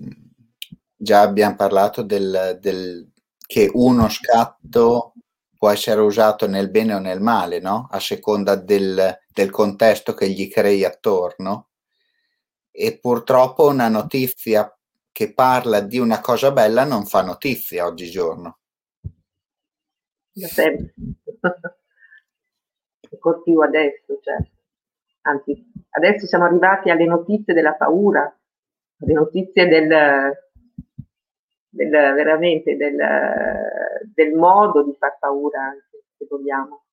già 0.96 1.22
abbiamo 1.22 1.56
parlato 1.56 2.02
del, 2.02 2.58
del, 2.60 3.12
che 3.46 3.70
uno 3.74 4.10
scatto 4.10 5.14
può 5.56 5.70
essere 5.70 6.02
usato 6.02 6.48
nel 6.48 6.70
bene 6.70 6.96
o 6.96 7.00
nel 7.00 7.22
male, 7.22 7.60
no? 7.60 7.88
A 7.92 8.00
seconda 8.00 8.56
del, 8.56 9.20
del 9.32 9.52
contesto 9.52 10.14
che 10.14 10.30
gli 10.30 10.50
crei 10.50 10.84
attorno. 10.84 11.68
E 12.76 12.98
purtroppo 13.00 13.68
una 13.68 13.88
notizia 13.88 14.76
che 15.12 15.32
parla 15.32 15.80
di 15.80 16.00
una 16.00 16.20
cosa 16.22 16.52
bella 16.52 16.84
non 16.84 17.06
fa 17.06 17.22
notizia 17.22 17.86
oggigiorno. 17.86 18.58
Da 20.32 20.48
sempre. 20.48 20.96
Ancora 23.12 23.38
più 23.44 23.60
adesso, 23.60 24.20
certo. 24.22 24.52
Anzi, 25.22 25.72
adesso 25.92 26.26
siamo 26.26 26.46
arrivati 26.46 26.90
alle 26.90 27.06
notizie 27.06 27.54
della 27.54 27.76
paura, 27.76 28.36
alle 29.02 29.14
notizie 29.14 29.68
del, 29.68 29.88
del 31.70 31.90
veramente 31.90 32.76
del, 32.76 32.98
del, 34.14 34.34
modo 34.34 34.84
di 34.84 34.96
far 34.98 35.20
paura 35.20 35.62
anche, 35.62 36.06
se 36.18 36.26
vogliamo. 36.28 36.86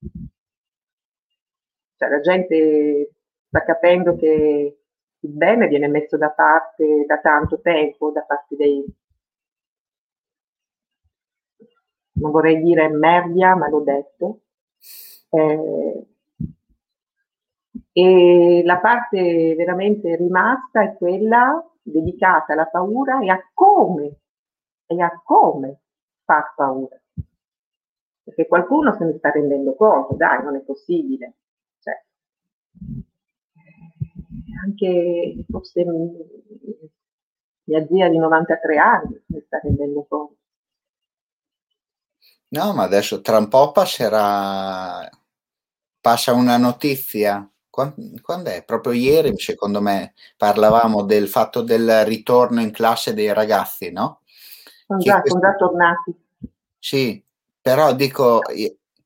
Cioè 1.97 2.09
la 2.09 2.21
gente 2.21 3.15
sta 3.49 3.65
capendo 3.65 4.15
che 4.17 4.80
il 5.21 5.31
bene 5.33 5.69
viene 5.69 5.89
messo 5.89 6.17
da 6.17 6.31
parte 6.31 7.05
da 7.07 7.19
tanto 7.19 7.61
tempo 7.61 8.11
da 8.11 8.23
parte 8.23 8.57
dei, 8.57 8.85
non 12.21 12.31
vorrei 12.31 12.63
dire 12.63 12.89
merdia, 12.89 13.55
ma 13.57 13.69
l'ho 13.69 13.81
detto. 13.81 14.41
Eh, 15.31 16.07
e 17.93 18.63
la 18.65 18.79
parte 18.79 19.55
veramente 19.55 20.17
rimasta 20.17 20.83
è 20.83 20.97
quella 20.97 21.65
dedicata 21.83 22.53
alla 22.53 22.67
paura 22.67 23.21
e 23.21 23.29
a 23.29 23.41
come, 23.53 24.21
e 24.87 25.01
a 25.03 25.21
come 25.25 25.81
far 26.25 26.55
paura. 26.55 26.99
Perché 28.23 28.47
qualcuno 28.47 28.95
se 28.97 29.05
ne 29.05 29.19
sta 29.19 29.31
rendendo 29.31 29.75
conto, 29.75 30.15
dai, 30.15 30.43
non 30.43 30.57
è 30.57 30.61
possibile. 30.61 31.35
Anche 34.63 35.45
forse 35.49 35.85
mia 37.65 37.87
zia 37.87 38.09
di 38.09 38.19
93 38.19 38.77
anni 38.77 39.23
ne 39.27 39.43
sta 39.47 39.61
rendendo 39.63 40.07
conto. 40.09 40.35
No, 42.49 42.73
ma 42.73 42.83
adesso 42.83 43.21
tra 43.21 43.39
un 43.39 43.49
po' 43.49 43.71
passerà, 43.71 45.09
passa 46.01 46.33
una 46.33 46.57
notizia. 46.57 47.49
Quando 47.71 48.51
è? 48.51 48.65
Proprio 48.65 48.93
ieri, 48.93 49.39
secondo 49.39 49.81
me, 49.81 50.15
parlavamo 50.37 51.05
del 51.05 51.29
fatto 51.29 51.63
del 51.63 52.05
ritorno 52.05 52.61
in 52.61 52.73
classe 52.73 53.15
dei 53.15 53.33
ragazzi, 53.33 53.93
no? 53.93 54.23
Sono 54.87 54.99
già, 54.99 55.21
questo... 55.21 55.39
sono 55.39 55.51
già 55.51 55.57
tornati. 55.57 56.15
Sì, 56.77 57.25
però 57.61 57.95
dico 57.95 58.41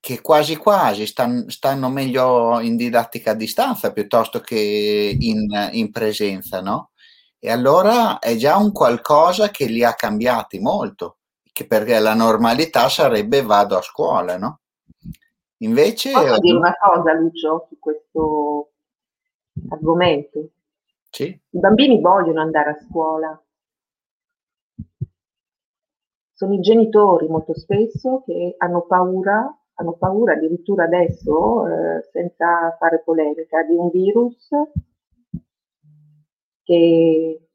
che 0.05 0.21
quasi 0.21 0.57
quasi 0.57 1.07
stanno, 1.07 1.49
stanno 1.49 1.89
meglio 1.89 2.61
in 2.61 2.77
didattica 2.77 3.31
a 3.31 3.35
distanza 3.35 3.91
piuttosto 3.91 4.41
che 4.41 5.17
in, 5.19 5.47
in 5.73 5.91
presenza, 5.91 6.61
no? 6.61 6.91
E 7.39 7.51
allora 7.51 8.19
è 8.19 8.37
già 8.37 8.59
un 8.59 8.71
qualcosa 8.71 9.49
che 9.49 9.65
li 9.65 9.83
ha 9.83 9.95
cambiati 9.95 10.59
molto 10.59 11.21
che 11.55 11.67
perché 11.67 11.99
la 12.01 12.13
normalità 12.13 12.91
sarebbe 12.91 13.41
vado 13.41 13.79
a 13.79 13.81
scuola, 13.81 14.37
no? 14.37 14.61
Invece... 15.59 16.13
Posso 16.13 16.39
dire 16.39 16.57
una 16.57 16.75
cosa, 16.79 17.15
Lucio, 17.15 17.67
su 17.69 17.79
questo 17.79 18.73
argomento? 19.71 20.51
Sì. 21.09 21.29
I 21.29 21.59
bambini 21.59 21.99
vogliono 21.99 22.43
andare 22.43 22.71
a 22.71 22.79
scuola. 22.87 23.43
Sono 26.35 26.53
i 26.53 26.61
genitori 26.61 27.27
molto 27.27 27.57
spesso 27.57 28.23
che 28.27 28.57
hanno 28.59 28.83
paura, 28.83 29.59
hanno 29.75 29.95
paura 29.95 30.35
addirittura 30.35 30.85
adesso, 30.85 31.67
eh, 31.67 32.09
senza 32.13 32.77
fare 32.79 33.03
polemica, 33.05 33.63
di 33.63 33.75
un 33.75 33.91
virus 33.91 34.49
che 36.63 37.49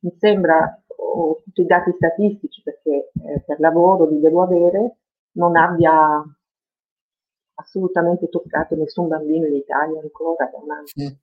mi 0.00 0.16
sembra 0.18 0.80
ho 1.12 1.40
tutti 1.42 1.62
i 1.62 1.66
dati 1.66 1.92
statistici 1.92 2.62
perché 2.62 3.10
eh, 3.24 3.40
per 3.44 3.58
lavoro 3.58 4.08
li 4.08 4.20
devo 4.20 4.42
avere, 4.42 4.98
non 5.32 5.56
abbia 5.56 6.22
assolutamente 7.54 8.28
toccato 8.28 8.76
nessun 8.76 9.08
bambino 9.08 9.46
in 9.46 9.54
Italia 9.54 10.00
ancora 10.00 10.48
da 10.50 10.58
un 10.58 10.70
anno. 10.70 10.86
Sì. 10.86 11.18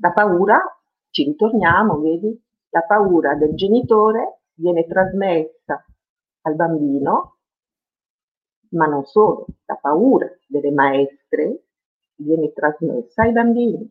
La 0.00 0.12
paura, 0.12 0.60
ci 1.10 1.24
ritorniamo, 1.24 1.98
vedi, 2.00 2.38
la 2.70 2.82
paura 2.82 3.34
del 3.34 3.54
genitore 3.54 4.40
viene 4.54 4.86
trasmessa 4.86 5.84
al 6.44 6.54
bambino 6.54 7.34
ma 8.74 8.86
non 8.86 9.04
solo, 9.04 9.46
la 9.66 9.76
paura 9.76 10.28
delle 10.46 10.70
maestre 10.70 11.64
viene 12.16 12.52
trasmessa 12.52 13.22
ai 13.22 13.32
bambini. 13.32 13.90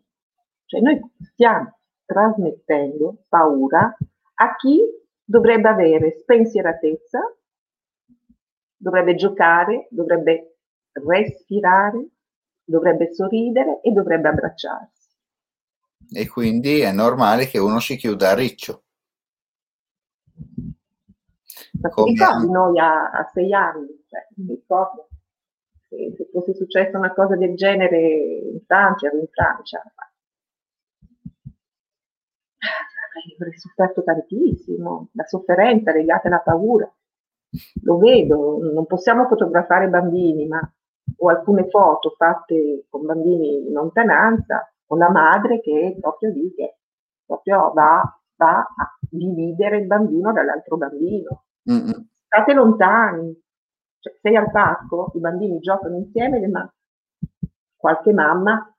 Cioè 0.65 0.81
noi 0.81 0.99
stiamo 1.31 1.77
trasmettendo 2.05 3.25
paura 3.27 3.95
a 4.35 4.55
chi 4.55 4.79
dovrebbe 5.23 5.69
avere 5.69 6.17
spensieratezza, 6.19 7.19
dovrebbe 8.75 9.15
giocare, 9.15 9.87
dovrebbe 9.89 10.57
respirare, 10.91 12.07
dovrebbe 12.63 13.13
sorridere 13.13 13.79
e 13.81 13.91
dovrebbe 13.91 14.29
abbracciarsi. 14.29 15.01
E 16.11 16.27
quindi 16.27 16.81
è 16.81 16.91
normale 16.91 17.47
che 17.47 17.57
uno 17.57 17.79
si 17.79 17.95
chiuda 17.95 18.31
a 18.31 18.35
riccio. 18.35 18.83
Ma 21.81 21.89
ti 21.89 22.03
ricordi 22.03 22.49
noi 22.49 22.79
a, 22.79 23.09
a, 23.11 23.29
sei 23.33 23.53
anni? 23.53 24.03
Cioè, 24.07 24.27
mi 24.37 24.55
ricordo 24.55 25.07
se, 25.87 26.13
se, 26.15 26.29
fosse 26.31 26.53
successa 26.53 26.97
una 26.97 27.13
cosa 27.13 27.35
del 27.35 27.55
genere 27.55 27.99
in 27.99 28.61
Francia, 28.65 29.09
in 29.11 29.27
Francia, 29.31 29.81
avrei 33.35 33.57
sofferto 33.57 34.03
tantissimo, 34.03 35.09
la 35.13 35.25
sofferenza 35.25 35.91
legata 35.91 36.27
alla 36.27 36.39
paura. 36.39 36.91
Lo 37.83 37.97
vedo, 37.97 38.59
non 38.61 38.85
possiamo 38.85 39.27
fotografare 39.27 39.87
bambini, 39.87 40.47
ma 40.47 40.59
ho 41.17 41.29
alcune 41.29 41.69
foto 41.69 42.15
fatte 42.17 42.85
con 42.89 43.05
bambini 43.05 43.67
in 43.67 43.73
lontananza, 43.73 44.73
con 44.85 44.97
la 44.97 45.09
madre 45.09 45.61
che 45.61 45.93
è 45.95 45.99
proprio 45.99 46.31
lì, 46.31 46.53
che 46.53 46.77
proprio 47.25 47.71
va, 47.73 48.19
va 48.35 48.57
a 48.57 48.97
dividere 49.09 49.77
il 49.77 49.87
bambino 49.87 50.31
dall'altro 50.31 50.77
bambino. 50.77 51.43
Mm-mm. 51.69 52.07
State 52.25 52.53
lontani, 52.53 53.41
cioè, 53.99 54.17
sei 54.21 54.35
al 54.35 54.51
parco, 54.51 55.11
i 55.15 55.19
bambini 55.19 55.59
giocano 55.59 55.97
insieme, 55.97 56.45
ma 56.47 56.73
qualche 57.75 58.11
mamma, 58.13 58.75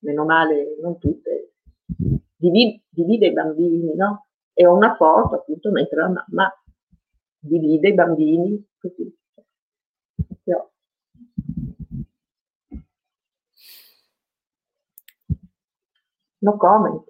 meno 0.00 0.24
male 0.24 0.76
non 0.82 0.98
tutte, 0.98 1.54
divide, 2.36 2.82
divide 2.88 3.26
i 3.26 3.32
bambini, 3.32 3.94
no? 3.94 4.26
E 4.52 4.66
ho 4.66 4.74
una 4.74 4.94
foto 4.96 5.36
appunto 5.36 5.70
mentre 5.70 5.96
la 5.96 6.08
mamma 6.08 6.52
divide 7.38 7.88
i 7.88 7.94
bambini 7.94 8.66
così. 8.78 9.18
Io. 10.44 10.72
No 16.42 16.56
comment. 16.56 17.04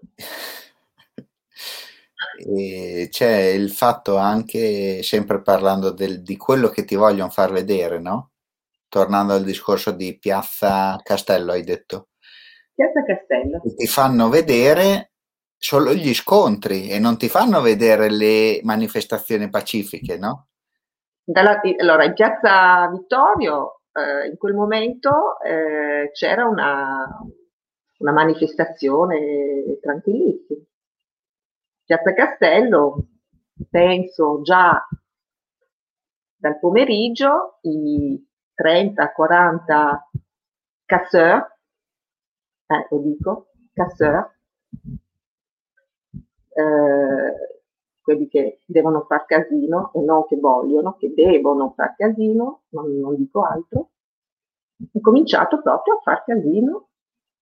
E 2.42 3.08
c'è 3.10 3.48
il 3.48 3.70
fatto 3.70 4.16
anche, 4.16 5.02
sempre 5.02 5.42
parlando 5.42 5.90
del, 5.90 6.22
di 6.22 6.36
quello 6.36 6.68
che 6.68 6.84
ti 6.84 6.94
vogliono 6.94 7.30
far 7.30 7.52
vedere, 7.52 7.98
no? 7.98 8.30
Tornando 8.88 9.34
al 9.34 9.44
discorso 9.44 9.90
di 9.90 10.18
Piazza 10.18 10.98
Castello, 11.02 11.52
hai 11.52 11.62
detto. 11.62 12.08
Piazza 12.74 13.04
Castello. 13.04 13.60
Ti 13.76 13.86
fanno 13.86 14.28
vedere 14.28 15.12
solo 15.56 15.92
gli 15.92 16.14
scontri 16.14 16.88
e 16.88 16.98
non 16.98 17.18
ti 17.18 17.28
fanno 17.28 17.60
vedere 17.60 18.10
le 18.10 18.60
manifestazioni 18.62 19.50
pacifiche, 19.50 20.16
no? 20.16 20.48
Dalla, 21.22 21.60
allora, 21.78 22.04
in 22.04 22.14
Piazza 22.14 22.88
Vittorio, 22.90 23.82
eh, 23.92 24.28
in 24.28 24.36
quel 24.38 24.54
momento 24.54 25.38
eh, 25.44 26.10
c'era 26.12 26.46
una, 26.46 27.06
una 27.98 28.12
manifestazione 28.12 29.78
tranquillissima 29.80 30.64
Piazza 31.90 32.12
Castello, 32.12 33.04
penso 33.68 34.42
già 34.42 34.86
dal 36.36 36.60
pomeriggio, 36.60 37.58
i 37.62 38.16
30-40 38.54 39.98
casseur, 40.84 41.58
eh, 42.66 42.86
lo 42.90 42.98
dico, 43.00 43.48
casseur, 43.72 44.38
eh, 46.50 47.60
quelli 48.00 48.28
che 48.28 48.60
devono 48.66 49.04
far 49.08 49.26
casino 49.26 49.90
e 49.92 50.00
non 50.00 50.26
che 50.26 50.36
vogliono, 50.36 50.94
che 50.96 51.12
devono 51.12 51.72
far 51.74 51.96
casino, 51.96 52.66
non, 52.68 53.00
non 53.00 53.16
dico 53.16 53.42
altro, 53.42 53.90
ho 54.92 55.00
cominciato 55.00 55.60
proprio 55.60 55.94
a 55.94 56.00
far 56.02 56.22
casino 56.22 56.90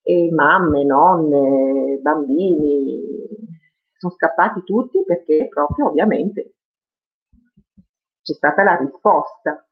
e 0.00 0.30
mamme, 0.32 0.84
nonne, 0.84 1.98
bambini, 2.00 3.27
sono 3.98 4.12
scappati 4.14 4.62
tutti 4.62 5.02
perché 5.04 5.48
proprio 5.48 5.88
ovviamente 5.88 6.54
c'è 8.22 8.32
stata 8.32 8.62
la 8.62 8.76
risposta. 8.76 9.66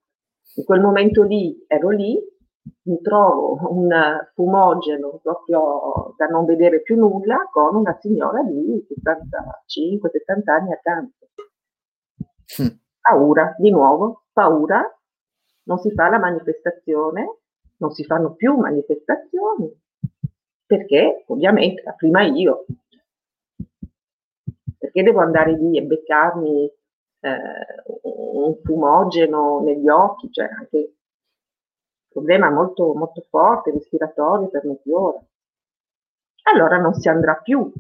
In 0.57 0.65
quel 0.65 0.81
momento 0.81 1.23
lì 1.23 1.65
ero 1.67 1.91
lì, 1.91 2.19
mi 2.83 3.01
trovo 3.01 3.59
un 3.71 3.91
fumogeno 4.35 5.21
proprio 5.23 6.15
da 6.17 6.27
non 6.27 6.45
vedere 6.45 6.83
più 6.83 6.97
nulla 6.97 7.49
con 7.53 7.77
una 7.77 7.97
signora 8.01 8.43
di 8.43 8.85
75-70 9.05 10.51
anni 10.51 10.73
accanto. 10.73 11.29
Mm. 12.63 12.67
Paura, 13.01 13.55
di 13.59 13.71
nuovo, 13.71 14.25
paura, 14.33 14.83
non 15.65 15.79
si 15.79 15.93
fa 15.93 16.09
la 16.09 16.19
manifestazione, 16.19 17.41
non 17.77 17.91
si 17.93 18.05
fanno 18.05 18.35
più 18.35 18.57
manifestazioni, 18.57 19.71
perché 20.65 21.25
ovviamente 21.27 21.83
prima 21.97 22.23
io 22.23 22.65
perché 24.97 25.03
devo 25.03 25.21
andare 25.21 25.53
lì 25.53 25.77
e 25.77 25.83
beccarmi 25.83 26.73
eh, 27.21 27.39
un 28.03 28.57
fumogeno 28.65 29.61
negli 29.61 29.89
occhi, 29.91 30.33
cioè 30.33 30.49
anche 30.49 30.77
un 30.79 32.09
problema 32.09 32.49
molto, 32.51 32.95
molto 32.95 33.21
forte, 33.29 33.73
respiratorio 33.73 34.49
per 34.49 34.65
mezz'ora. 34.65 35.23
Allora 36.45 36.79
non 36.79 36.95
si 36.95 37.11
andrà 37.11 37.35
più 37.35 37.71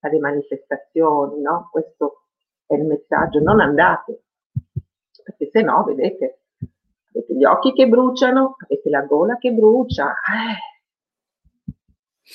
alle 0.00 0.18
manifestazioni, 0.20 1.40
no? 1.40 1.68
Questo 1.72 2.26
è 2.64 2.74
il 2.74 2.84
messaggio, 2.84 3.40
non 3.40 3.58
andate, 3.58 4.22
perché 5.24 5.50
se 5.50 5.62
no, 5.62 5.82
vedete, 5.82 6.42
avete 7.12 7.34
gli 7.34 7.44
occhi 7.44 7.72
che 7.72 7.88
bruciano, 7.88 8.54
avete 8.58 8.88
la 8.88 9.02
gola 9.02 9.36
che 9.36 9.50
brucia, 9.50 10.10
eh, 10.12 11.72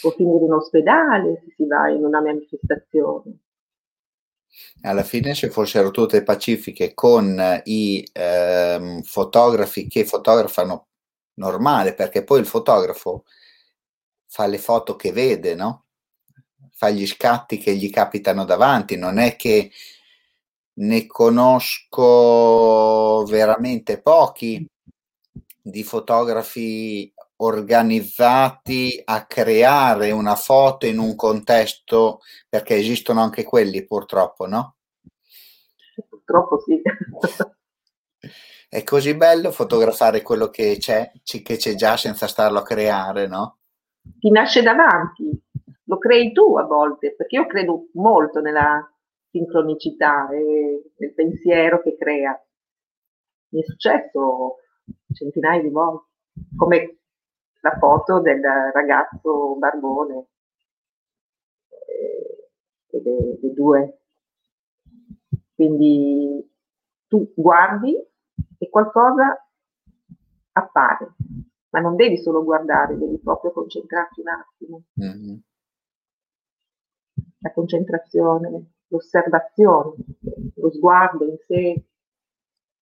può 0.02 0.10
finire 0.12 0.44
in 0.44 0.52
ospedale 0.52 1.42
se 1.46 1.54
si 1.56 1.66
va 1.66 1.88
in 1.88 2.04
una 2.04 2.20
manifestazione 2.20 3.40
alla 4.82 5.04
fine 5.04 5.34
se 5.36 5.50
fossero 5.50 5.92
tutte 5.92 6.24
pacifiche 6.24 6.94
con 6.94 7.62
i 7.66 8.08
ehm, 8.12 9.02
fotografi 9.04 9.88
che 9.88 10.06
fotografano 10.06 10.88
normale, 11.36 11.94
perché 11.94 12.24
poi 12.24 12.40
il 12.40 12.46
fotografo 12.46 13.26
fa 14.28 14.48
le 14.48 14.58
foto 14.58 14.96
che 14.96 15.12
vede, 15.12 15.56
no? 15.56 15.86
Fa 16.72 16.90
gli 16.90 17.06
scatti 17.06 17.58
che 17.58 17.76
gli 17.76 17.90
capitano 17.90 18.46
davanti, 18.46 18.96
non 18.96 19.18
è 19.18 19.36
che 19.36 19.72
ne 20.74 21.06
conosco 21.06 22.04
veramente 23.26 24.02
pochi 24.02 24.66
di 25.62 25.84
fotografi 25.84 27.14
organizzati 27.44 29.02
a 29.04 29.26
creare 29.26 30.12
una 30.12 30.36
foto 30.36 30.86
in 30.86 31.00
un 31.00 31.16
contesto, 31.16 32.20
perché 32.48 32.76
esistono 32.76 33.22
anche 33.22 33.44
quelli 33.44 33.84
purtroppo, 33.86 34.48
no? 34.48 34.76
Purtroppo 36.08 36.60
sì. 36.60 36.82
È 38.70 38.84
così 38.84 39.16
bello 39.16 39.52
fotografare 39.52 40.22
quello 40.22 40.50
che 40.50 40.78
c'è, 40.80 41.12
che 41.24 41.58
c'è 41.58 41.76
già 41.76 41.98
senza 41.98 42.28
starlo 42.28 42.60
a 42.60 42.64
creare, 42.64 43.28
no? 43.28 43.58
Ti 44.20 44.30
nasce 44.30 44.62
davanti, 44.62 45.30
lo 45.86 45.98
crei 45.98 46.32
tu 46.32 46.58
a 46.58 46.64
volte, 46.64 47.16
perché 47.16 47.36
io 47.36 47.48
credo 47.48 47.88
molto 47.94 48.40
nella 48.40 48.88
sincronicità 49.30 50.30
e 50.30 50.92
nel 50.96 51.14
pensiero 51.14 51.82
che 51.82 51.98
crea. 51.98 52.40
Mi 53.50 53.62
è 53.62 53.66
successo 53.66 54.58
centinaia 55.14 55.62
di 55.62 55.70
volte, 55.70 56.08
come 56.56 57.01
la 57.62 57.78
foto 57.78 58.20
del 58.20 58.42
ragazzo 58.74 59.56
barbone 59.56 60.28
eh, 61.70 62.50
e 62.88 63.02
dei, 63.02 63.40
dei 63.40 63.54
due. 63.54 64.00
Quindi 65.54 66.50
tu 67.08 67.32
guardi 67.36 67.96
e 68.58 68.70
qualcosa 68.70 69.48
appare, 70.54 71.16
ma 71.70 71.80
non 71.80 71.96
devi 71.96 72.18
solo 72.18 72.44
guardare, 72.44 72.98
devi 72.98 73.20
proprio 73.20 73.52
concentrarti 73.52 74.22
un 74.22 74.28
attimo. 74.28 74.84
Mm-hmm. 75.00 75.38
La 77.40 77.52
concentrazione, 77.54 78.72
l'osservazione, 78.88 79.96
lo 80.56 80.72
sguardo 80.72 81.26
in 81.26 81.38
sé 81.46 81.86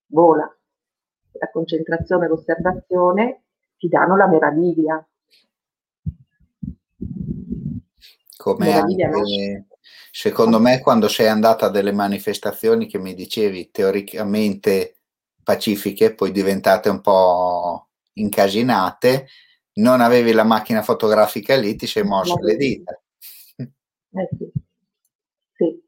vola. 0.08 0.50
La 1.32 1.50
concentrazione 1.52 2.26
e 2.26 2.30
l'osservazione 2.30 3.44
ti 3.80 3.88
danno 3.88 4.18
la 4.18 4.28
meraviglia. 4.28 5.04
Come 8.38 8.66
meraviglia 8.66 9.08
anche, 9.08 9.68
secondo 10.12 10.60
me 10.60 10.82
quando 10.82 11.08
sei 11.08 11.28
andata 11.28 11.68
a 11.68 11.70
delle 11.70 11.94
manifestazioni 11.94 12.88
che 12.88 13.00
mi 13.00 13.14
dicevi 13.14 13.72
teoricamente 13.72 14.98
pacifiche, 15.42 16.14
poi 16.14 16.32
diventate 16.32 16.90
un 16.90 17.02
po' 17.02 17.88
incasinate, 18.14 19.28
non 19.76 20.02
avevi 20.02 20.34
la 20.34 20.44
macchina 20.44 20.82
fotografica 20.82 21.56
lì, 21.56 21.76
ti 21.76 21.88
sei 21.88 22.04
mosso 22.04 22.38
le 22.42 22.56
dita. 22.58 23.02
Eh 23.56 24.30
sì. 24.38 24.52
sì. 25.54 25.84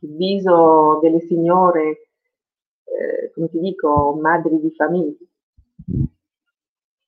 Il 0.00 0.16
viso 0.16 0.98
delle 1.00 1.20
signore, 1.20 2.10
eh, 2.84 3.30
come 3.32 3.48
ti 3.48 3.60
dico, 3.60 4.18
madri 4.20 4.60
di 4.60 4.72
famiglia, 4.74 5.16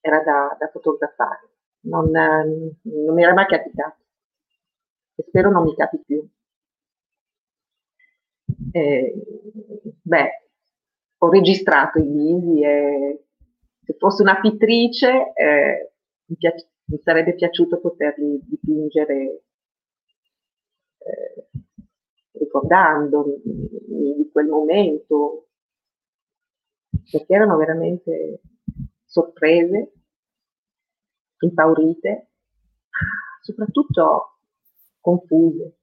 era 0.05 0.23
da, 0.23 0.55
da 0.59 0.69
fotografare. 0.69 1.49
Non, 1.85 2.11
non 2.11 3.14
mi 3.14 3.23
era 3.23 3.33
mai 3.33 3.47
capitato 3.47 4.03
e 5.14 5.25
spero 5.27 5.51
non 5.51 5.64
mi 5.64 5.75
capi 5.75 5.99
più. 6.05 6.29
Eh, 8.71 9.14
beh, 10.03 10.43
ho 11.19 11.31
registrato 11.31 11.99
i 11.99 12.07
visi 12.07 12.62
e 12.62 13.25
se 13.83 13.95
fossi 13.99 14.23
una 14.23 14.40
pittrice 14.40 15.33
eh, 15.35 15.93
mi, 16.27 16.37
piace, 16.37 16.69
mi, 16.85 17.01
sarebbe 17.03 17.35
piaciuto 17.35 17.81
poterli 17.81 18.40
dipingere 18.45 19.43
eh, 20.99 21.49
ricordandomi 22.33 23.40
di 23.43 24.29
quel 24.31 24.47
momento, 24.49 25.49
perché 27.11 27.35
erano 27.35 27.57
veramente 27.57 28.40
sorprese, 29.14 29.92
impaurite, 31.38 32.31
soprattutto 33.42 34.38
confuse. 35.00 35.77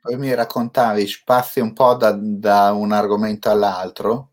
Poi 0.00 0.16
mi 0.16 0.32
raccontavi, 0.32 1.06
spazi 1.06 1.60
un 1.60 1.74
po' 1.74 1.94
da, 1.94 2.12
da 2.18 2.72
un 2.72 2.92
argomento 2.92 3.50
all'altro, 3.50 4.32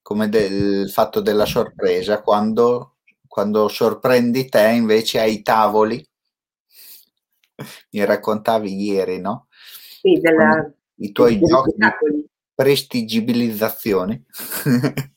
come 0.00 0.28
del 0.28 0.88
fatto 0.88 1.20
della 1.20 1.46
sorpresa, 1.46 2.22
quando, 2.22 2.98
quando 3.26 3.66
sorprendi 3.66 4.48
te 4.48 4.68
invece 4.68 5.18
ai 5.18 5.42
tavoli, 5.42 6.06
mi 7.90 8.04
raccontavi 8.04 8.82
ieri, 8.84 9.20
no? 9.20 9.48
Sì, 10.00 10.20
della, 10.20 10.72
i 10.96 11.10
tuoi 11.10 11.40
giochi 11.40 11.74
di 11.76 12.24
prestigibilizzazione. 12.54 14.26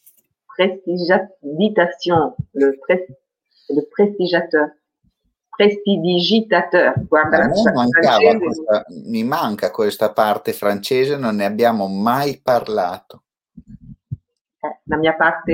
Prestigitation, 0.55 2.35
le, 2.51 2.77
pres, 2.79 3.05
le 3.67 3.87
prestigiateur 3.93 4.71
prestidigitateur. 5.55 7.05
Guarda, 7.07 7.47
questa, 7.47 8.85
mi 9.05 9.23
manca 9.23 9.71
questa 9.71 10.11
parte 10.11 10.53
francese, 10.53 11.15
non 11.17 11.37
ne 11.37 11.45
abbiamo 11.45 11.87
mai 11.87 12.39
parlato. 12.43 13.23
Eh, 14.59 14.79
la 14.83 14.97
mia 14.97 15.15
parte, 15.15 15.51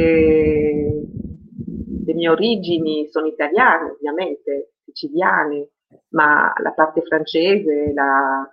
le 2.06 2.14
mie 2.14 2.30
origini 2.30 3.08
sono 3.10 3.28
italiane, 3.28 3.92
ovviamente, 3.92 4.74
siciliane, 4.86 5.70
ma 6.10 6.52
la 6.62 6.72
parte 6.72 7.02
francese, 7.04 7.94
la, 7.94 8.50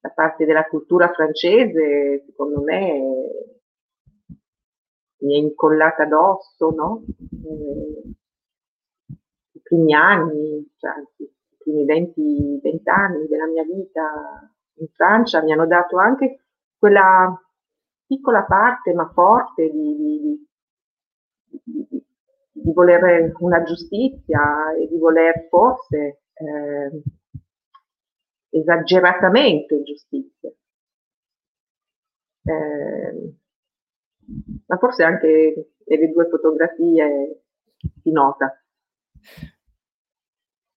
la 0.00 0.10
parte 0.14 0.44
della 0.44 0.66
cultura 0.66 1.10
francese, 1.12 2.24
secondo 2.26 2.60
me, 2.60 3.00
mi 5.26 5.34
è 5.34 5.38
incollata 5.38 6.04
addosso, 6.04 6.70
no? 6.70 7.04
Eh, 7.44 8.14
primi 9.62 9.92
anni, 9.94 10.64
cioè 10.78 10.92
i 11.16 11.56
primi 11.58 11.84
20, 11.84 12.60
20 12.62 12.88
anni 12.88 13.26
della 13.26 13.46
mia 13.46 13.64
vita 13.64 14.48
in 14.74 14.86
Francia 14.92 15.42
mi 15.42 15.52
hanno 15.52 15.66
dato 15.66 15.98
anche 15.98 16.44
quella 16.78 17.36
piccola 18.06 18.44
parte 18.44 18.94
ma 18.94 19.10
forte 19.12 19.68
di, 19.70 19.96
di, 19.96 21.86
di, 21.88 22.04
di 22.52 22.72
voler 22.72 23.32
una 23.40 23.62
giustizia 23.64 24.72
e 24.74 24.86
di 24.86 24.98
voler 24.98 25.48
forse 25.48 26.22
eh, 26.34 27.02
esageratamente 28.50 29.82
giustizia. 29.82 30.52
Eh, 32.44 33.34
ma 34.66 34.76
forse 34.78 35.04
anche 35.04 35.72
nelle 35.84 36.12
due 36.12 36.28
fotografie 36.28 37.42
si 38.02 38.10
nota 38.10 38.60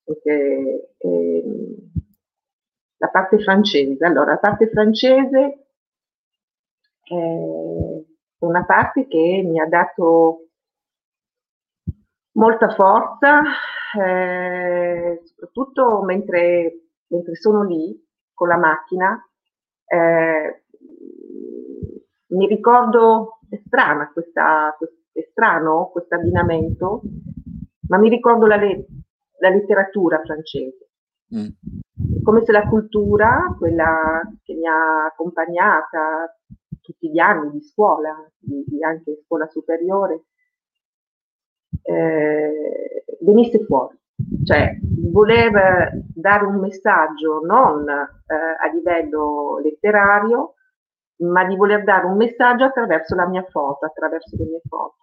perché 0.10 0.94
eh, 0.98 1.44
la 2.98 3.08
parte 3.10 3.40
francese, 3.40 4.04
allora 4.04 4.32
la 4.32 4.38
parte 4.38 4.70
francese 4.70 5.68
è 7.04 7.14
una 8.40 8.66
parte 8.66 9.08
che 9.08 9.44
mi 9.46 9.60
ha 9.60 9.68
dato 9.68 10.50
molta 12.34 12.70
forza, 12.70 13.42
eh, 14.00 15.22
soprattutto 15.24 16.02
mentre, 16.04 16.90
mentre, 17.08 17.36
sono 17.36 17.64
lì 17.64 18.00
con 18.34 18.48
la 18.48 18.58
macchina. 18.58 19.24
Eh, 19.86 20.64
mi 22.30 22.48
ricordo, 22.48 23.40
è 23.50 23.60
strana 23.66 24.12
questa, 24.12 24.76
è 25.12 25.28
strano 25.32 25.90
questo 25.92 26.16
abbinamento, 26.16 27.02
ma 27.88 27.98
mi 27.98 28.10
ricordo 28.10 28.46
la, 28.46 28.58
la 28.58 29.50
letteratura 29.50 30.22
francese. 30.24 30.90
Mm. 31.36 32.22
Come 32.24 32.44
se 32.44 32.52
la 32.52 32.68
cultura, 32.68 33.56
quella 33.58 34.22
che 34.44 34.54
mi 34.54 34.68
ha 34.68 35.06
accompagnata 35.06 36.36
tutti 36.82 37.12
gli 37.12 37.20
anni 37.20 37.52
di 37.52 37.62
scuola, 37.62 38.16
di, 38.38 38.64
di 38.68 38.84
anche 38.84 39.22
scuola 39.24 39.48
superiore, 39.48 40.26
eh, 41.84 43.06
venisse 43.22 43.64
fuori. 43.66 43.98
Cioè, 44.44 44.78
voler 44.82 45.92
dare 46.14 46.46
un 46.46 46.60
messaggio 46.60 47.40
non 47.46 47.88
eh, 47.88 48.36
a 48.36 48.72
livello 48.74 49.60
letterario, 49.62 50.56
ma 51.20 51.46
di 51.46 51.56
voler 51.56 51.84
dare 51.84 52.06
un 52.06 52.16
messaggio 52.16 52.66
attraverso 52.66 53.16
la 53.16 53.28
mia 53.28 53.44
foto, 53.44 53.86
attraverso 53.86 54.36
le 54.38 54.46
mie 54.46 54.62
foto. 54.68 54.96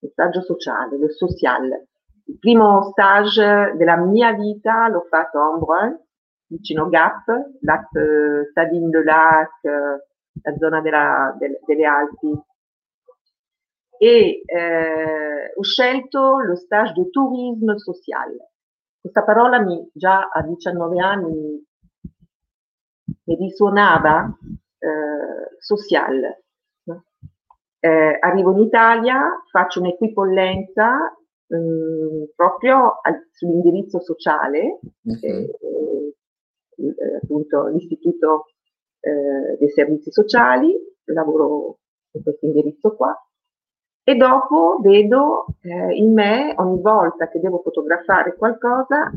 Messaggio 0.00 0.42
sociale, 0.42 0.96
del 0.98 1.12
social. 1.12 1.86
Il 2.24 2.38
primo 2.38 2.82
stage 2.90 3.74
della 3.76 3.96
mia 3.96 4.32
vita 4.32 4.88
l'ho 4.88 5.06
fatto 5.08 5.40
a 5.40 5.50
Embrun, 5.52 5.98
vicino 6.46 6.88
Gap, 6.88 7.26
lac 7.62 7.94
eh, 7.94 8.50
Sadine 8.52 8.90
de 8.90 9.02
Lac, 9.02 9.64
eh, 9.64 10.06
la 10.42 10.56
zona 10.58 10.80
della, 10.80 11.34
del, 11.38 11.58
delle 11.64 11.86
Alpi. 11.86 12.40
E 14.00 14.42
eh, 14.44 15.52
ho 15.56 15.62
scelto 15.62 16.38
lo 16.38 16.54
stage 16.54 16.92
di 16.92 17.10
turismo 17.10 17.76
sociale. 17.78 18.52
Questa 19.00 19.24
parola 19.24 19.60
mi, 19.60 19.90
già 19.92 20.28
a 20.28 20.42
19 20.42 21.00
anni 21.00 21.66
mi 23.24 23.34
risuonava 23.36 24.38
eh, 24.78 25.56
sociale. 25.58 26.44
Eh, 27.80 28.16
arrivo 28.20 28.52
in 28.52 28.58
Italia, 28.58 29.40
faccio 29.50 29.80
un'equipollenza 29.80 31.12
Mhmm, 31.50 32.26
proprio 32.36 32.98
al, 33.00 33.26
sull'indirizzo 33.32 34.00
sociale, 34.00 34.80
uh-huh. 35.02 35.16
eh, 35.22 36.14
appunto 37.22 37.68
l'istituto 37.68 38.46
eh, 39.00 39.56
dei 39.58 39.70
servizi 39.70 40.10
sociali, 40.10 40.76
lavoro 41.04 41.78
in 42.12 42.22
questo 42.22 42.44
indirizzo 42.44 42.94
qua, 42.96 43.16
e 44.02 44.14
dopo 44.14 44.78
vedo 44.82 45.46
eh, 45.62 45.94
in 45.94 46.12
me 46.12 46.52
ogni 46.58 46.82
volta 46.82 47.28
che 47.28 47.40
devo 47.40 47.60
fotografare 47.62 48.36
qualcosa 48.36 49.10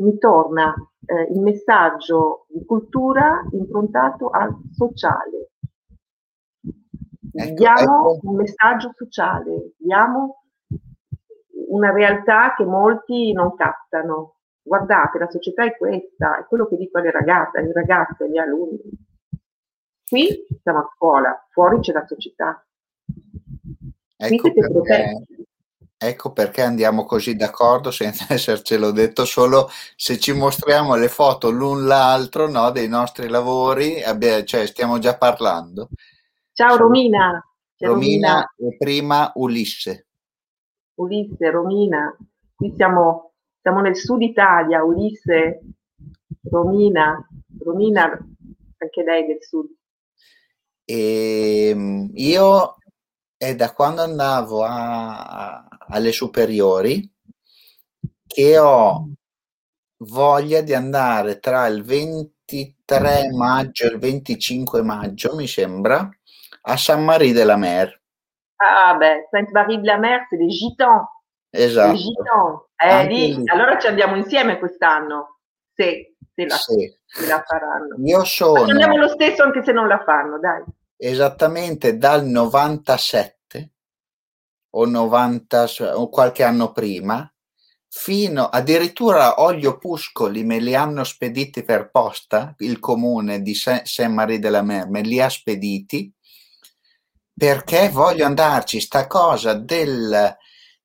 mi 0.00 0.18
torna 0.18 0.74
eh, 1.06 1.32
il 1.32 1.40
messaggio 1.40 2.46
di 2.48 2.64
cultura 2.64 3.46
improntato 3.52 4.28
al 4.30 4.54
sociale. 4.72 5.50
Ecco, 7.32 7.54
diamo 7.54 8.14
ecco. 8.14 8.28
un 8.28 8.36
messaggio 8.36 8.92
sociale, 8.96 9.72
diamo 9.78 10.42
una 11.68 11.92
realtà 11.92 12.54
che 12.54 12.64
molti 12.64 13.32
non 13.32 13.54
captano. 13.54 14.36
Guardate, 14.62 15.18
la 15.18 15.30
società 15.30 15.64
è 15.64 15.76
questa, 15.76 16.40
è 16.40 16.44
quello 16.46 16.66
che 16.66 16.76
dico 16.76 16.98
alle 16.98 17.10
ragazze, 17.10 17.58
ai 17.58 17.72
ragazzi, 17.72 18.22
agli 18.22 18.38
alunni. 18.38 18.80
Qui 20.06 20.46
siamo 20.62 20.80
a 20.80 20.90
scuola, 20.94 21.46
fuori 21.50 21.78
c'è 21.80 21.92
la 21.92 22.06
società. 22.06 22.64
Ecco 24.16 24.52
perché, 24.52 25.26
ecco 26.02 26.32
perché, 26.32 26.62
andiamo 26.62 27.04
così 27.04 27.36
d'accordo 27.36 27.90
senza 27.90 28.24
essercelo 28.32 28.90
detto, 28.90 29.26
solo 29.26 29.68
se 29.96 30.18
ci 30.18 30.32
mostriamo 30.32 30.94
le 30.94 31.08
foto 31.08 31.50
l'un 31.50 31.86
l'altro 31.86 32.48
no, 32.48 32.70
dei 32.70 32.88
nostri 32.88 33.28
lavori, 33.28 34.02
abbia, 34.02 34.42
cioè 34.44 34.66
stiamo 34.66 34.98
già 34.98 35.18
parlando. 35.18 35.90
Ciao 36.52 36.76
Romina. 36.76 37.44
Romina, 37.76 37.92
Romina 37.92 38.54
e 38.56 38.76
prima 38.76 39.32
Ulisse. 39.34 40.06
Ulisse, 40.94 41.50
Romina, 41.50 42.16
qui 42.54 42.72
siamo, 42.76 43.32
siamo 43.60 43.80
nel 43.80 43.96
sud 43.96 44.22
Italia, 44.22 44.84
Ulisse, 44.84 45.60
Romina, 46.42 47.26
Romina, 47.62 48.04
anche 48.78 49.02
lei 49.02 49.26
del 49.26 49.42
sud. 49.42 49.68
E 50.84 51.68
ehm, 51.70 52.10
io 52.14 52.76
è 53.36 53.54
da 53.54 53.72
quando 53.72 54.02
andavo 54.02 54.64
a, 54.64 55.58
a, 55.58 55.68
alle 55.90 56.12
superiori 56.12 57.08
che 58.26 58.58
ho 58.58 59.08
voglia 59.98 60.60
di 60.60 60.72
andare 60.72 61.40
tra 61.40 61.66
il 61.66 61.82
23 61.82 63.30
maggio 63.32 63.84
e 63.84 63.88
il 63.88 63.98
25 63.98 64.82
maggio, 64.82 65.34
mi 65.34 65.46
sembra, 65.46 66.08
a 66.62 66.76
San 66.76 67.04
Marie 67.04 67.32
de 67.32 67.44
la 67.44 67.56
Mer. 67.56 68.00
Ah 68.56 68.94
beh, 68.94 69.28
Sainte 69.30 69.52
Marie 69.52 69.78
de 69.78 69.86
la 69.86 69.98
Mer, 69.98 70.26
c'est 70.28 70.38
des 70.38 70.50
gitans. 70.50 71.06
Esatto. 71.50 71.96
Gitans. 71.96 72.60
Eh, 72.76 73.06
lì, 73.06 73.36
lì. 73.36 73.42
Allora 73.48 73.78
ci 73.78 73.86
andiamo 73.88 74.16
insieme 74.16 74.58
quest'anno, 74.58 75.40
se, 75.74 76.14
se, 76.34 76.46
la, 76.46 76.54
sì. 76.54 76.94
se 77.04 77.26
la 77.26 77.42
faranno. 77.44 77.96
Io 78.04 78.24
sono... 78.24 78.64
Ma 78.64 78.70
andiamo 78.70 78.96
lo 78.96 79.08
stesso 79.08 79.42
anche 79.42 79.62
se 79.64 79.72
non 79.72 79.88
la 79.88 80.02
fanno, 80.04 80.38
dai. 80.38 80.62
Esattamente 80.96 81.96
dal 81.96 82.24
97 82.24 83.39
o 84.70 84.84
90 84.84 85.66
o 85.94 86.08
qualche 86.08 86.42
anno 86.42 86.72
prima 86.72 87.30
fino 87.92 88.46
addirittura 88.46 89.34
gli 89.52 89.66
opuscoli 89.66 90.44
me 90.44 90.60
li 90.60 90.76
hanno 90.76 91.02
spediti 91.02 91.64
per 91.64 91.90
posta 91.90 92.54
il 92.58 92.78
comune 92.78 93.42
di 93.42 93.52
Saint-Marie 93.54 94.38
de 94.38 94.48
la 94.48 94.62
Mer 94.62 94.88
me 94.88 95.00
li 95.00 95.20
ha 95.20 95.28
spediti 95.28 96.12
perché 97.34 97.88
voglio 97.88 98.26
andarci 98.26 98.80
sta 98.80 99.08
cosa 99.08 99.54
del, 99.54 100.36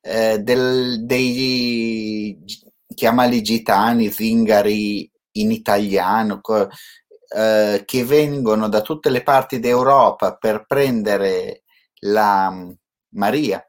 eh, 0.02 0.40
del 0.40 1.06
dei 1.06 2.44
chiamali 2.96 3.44
gitani 3.44 4.10
zingari 4.10 5.12
in 5.34 5.52
italiano 5.52 6.42
eh, 7.36 7.84
che 7.86 8.04
vengono 8.04 8.68
da 8.68 8.82
tutte 8.82 9.12
le 9.12 9.22
parti 9.22 9.60
d'Europa 9.60 10.38
per 10.38 10.66
prendere 10.66 11.64
la 12.00 12.52
Maria 13.10 13.64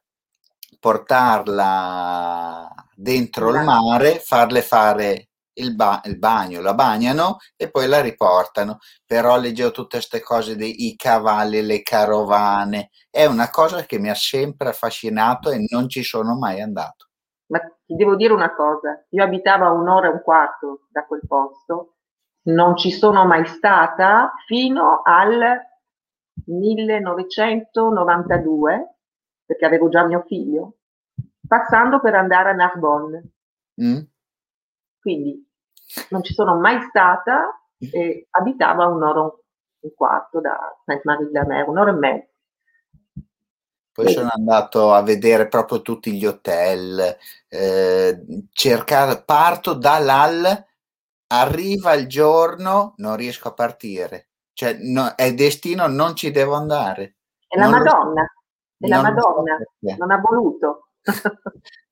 portarla 0.87 2.72
dentro 2.94 3.49
il 3.49 3.64
mare, 3.64 4.20
farle 4.20 4.62
fare 4.62 5.31
il, 5.55 5.75
ba- 5.75 6.01
il, 6.05 6.16
bagno, 6.16 6.61
la 6.61 6.75
bagnano 6.75 7.38
e 7.57 7.72
poi 7.72 7.88
la 7.88 8.01
riportano. 8.01 8.79
Però 9.05 9.37
leggevo 9.37 9.72
tutte 9.72 9.96
queste 9.96 10.20
cose 10.20 10.55
dei 10.55 10.94
cavalli, 10.96 11.61
le 11.62 11.83
carovane. 11.83 12.90
È 13.11 13.25
una 13.25 13.51
cosa 13.51 13.83
che 13.83 13.99
mi 13.99 14.11
ha 14.11 14.14
sempre 14.14 14.68
affascinato 14.68 15.51
e 15.51 15.66
non 15.68 15.88
ci 15.88 16.05
sono 16.05 16.38
mai 16.38 16.61
andato. 16.61 17.07
Ma 17.46 17.59
ti 17.85 17.96
devo 17.96 18.14
dire 18.14 18.33
una 18.33 18.55
cosa, 18.55 19.05
io 19.11 19.25
abitavo 19.25 19.64
a 19.64 19.72
un'ora 19.72 20.07
e 20.07 20.11
un 20.11 20.22
quarto 20.22 20.87
da 20.88 21.05
quel 21.05 21.22
posto, 21.27 21.94
non 22.42 22.77
ci 22.77 22.92
sono 22.92 23.27
mai 23.27 23.44
stata 23.46 24.33
fino 24.46 25.01
al 25.03 25.61
1992, 26.44 28.94
perché 29.44 29.64
avevo 29.64 29.88
già 29.88 30.05
mio 30.05 30.22
figlio, 30.27 30.76
passando 31.47 32.01
per 32.01 32.15
andare 32.15 32.51
a 32.51 32.55
Narbonne. 32.55 33.31
Mm. 33.83 33.99
Quindi 35.01 35.47
non 36.11 36.23
ci 36.23 36.35
sono 36.35 36.59
mai 36.59 36.81
stata 36.83 37.61
e 37.79 38.27
abitavo 38.31 38.83
a 38.83 38.87
un'ora 38.87 39.21
e 39.21 39.33
un 39.81 39.95
quarto 39.95 40.41
da 40.41 40.57
Saint-Marie 40.85 41.27
de 41.27 41.39
la 41.39 41.47
Mer, 41.47 41.69
un'ora 41.69 41.91
e 41.91 41.95
mezza. 41.95 42.31
Poi 43.93 44.13
sono 44.13 44.29
andato 44.31 44.93
a 44.93 45.01
vedere 45.01 45.49
proprio 45.49 45.81
tutti 45.81 46.13
gli 46.13 46.27
hotel, 46.27 47.17
eh, 47.49 48.45
cercare, 48.53 49.23
parto 49.23 49.73
dall'Al, 49.73 50.67
arriva 51.29 51.95
il 51.95 52.07
giorno, 52.07 52.93
non 52.99 53.17
riesco 53.17 53.49
a 53.49 53.55
partire, 53.55 54.29
cioè 54.53 54.77
no, 54.81 55.15
è 55.15 55.33
destino, 55.33 55.87
non 55.87 56.15
ci 56.15 56.31
devo 56.31 56.57
andare. 56.57 57.17
È 57.47 57.57
la 57.57 57.69
non 57.69 57.79
Madonna, 57.79 58.23
è 58.79 58.87
la 58.87 59.01
Madonna, 59.01 59.57
so 59.57 59.97
non 59.97 60.11
ha 60.11 60.19
voluto. 60.19 60.86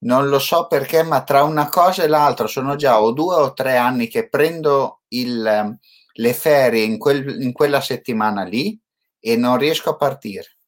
Non 0.04 0.28
lo 0.28 0.38
so 0.38 0.66
perché, 0.66 1.02
ma 1.02 1.22
tra 1.24 1.44
una 1.44 1.68
cosa 1.68 2.02
e 2.02 2.08
l'altra 2.08 2.46
sono 2.46 2.76
già 2.76 3.00
o 3.00 3.12
due 3.12 3.36
o 3.36 3.52
tre 3.52 3.76
anni 3.76 4.06
che 4.06 4.28
prendo 4.28 5.02
il, 5.08 5.78
le 6.12 6.32
ferie 6.34 6.82
in, 6.82 6.98
quel, 6.98 7.42
in 7.42 7.52
quella 7.52 7.80
settimana 7.80 8.42
lì 8.44 8.78
e 9.18 9.36
non 9.36 9.56
riesco 9.56 9.90
a 9.90 9.96
partire. 9.96 10.58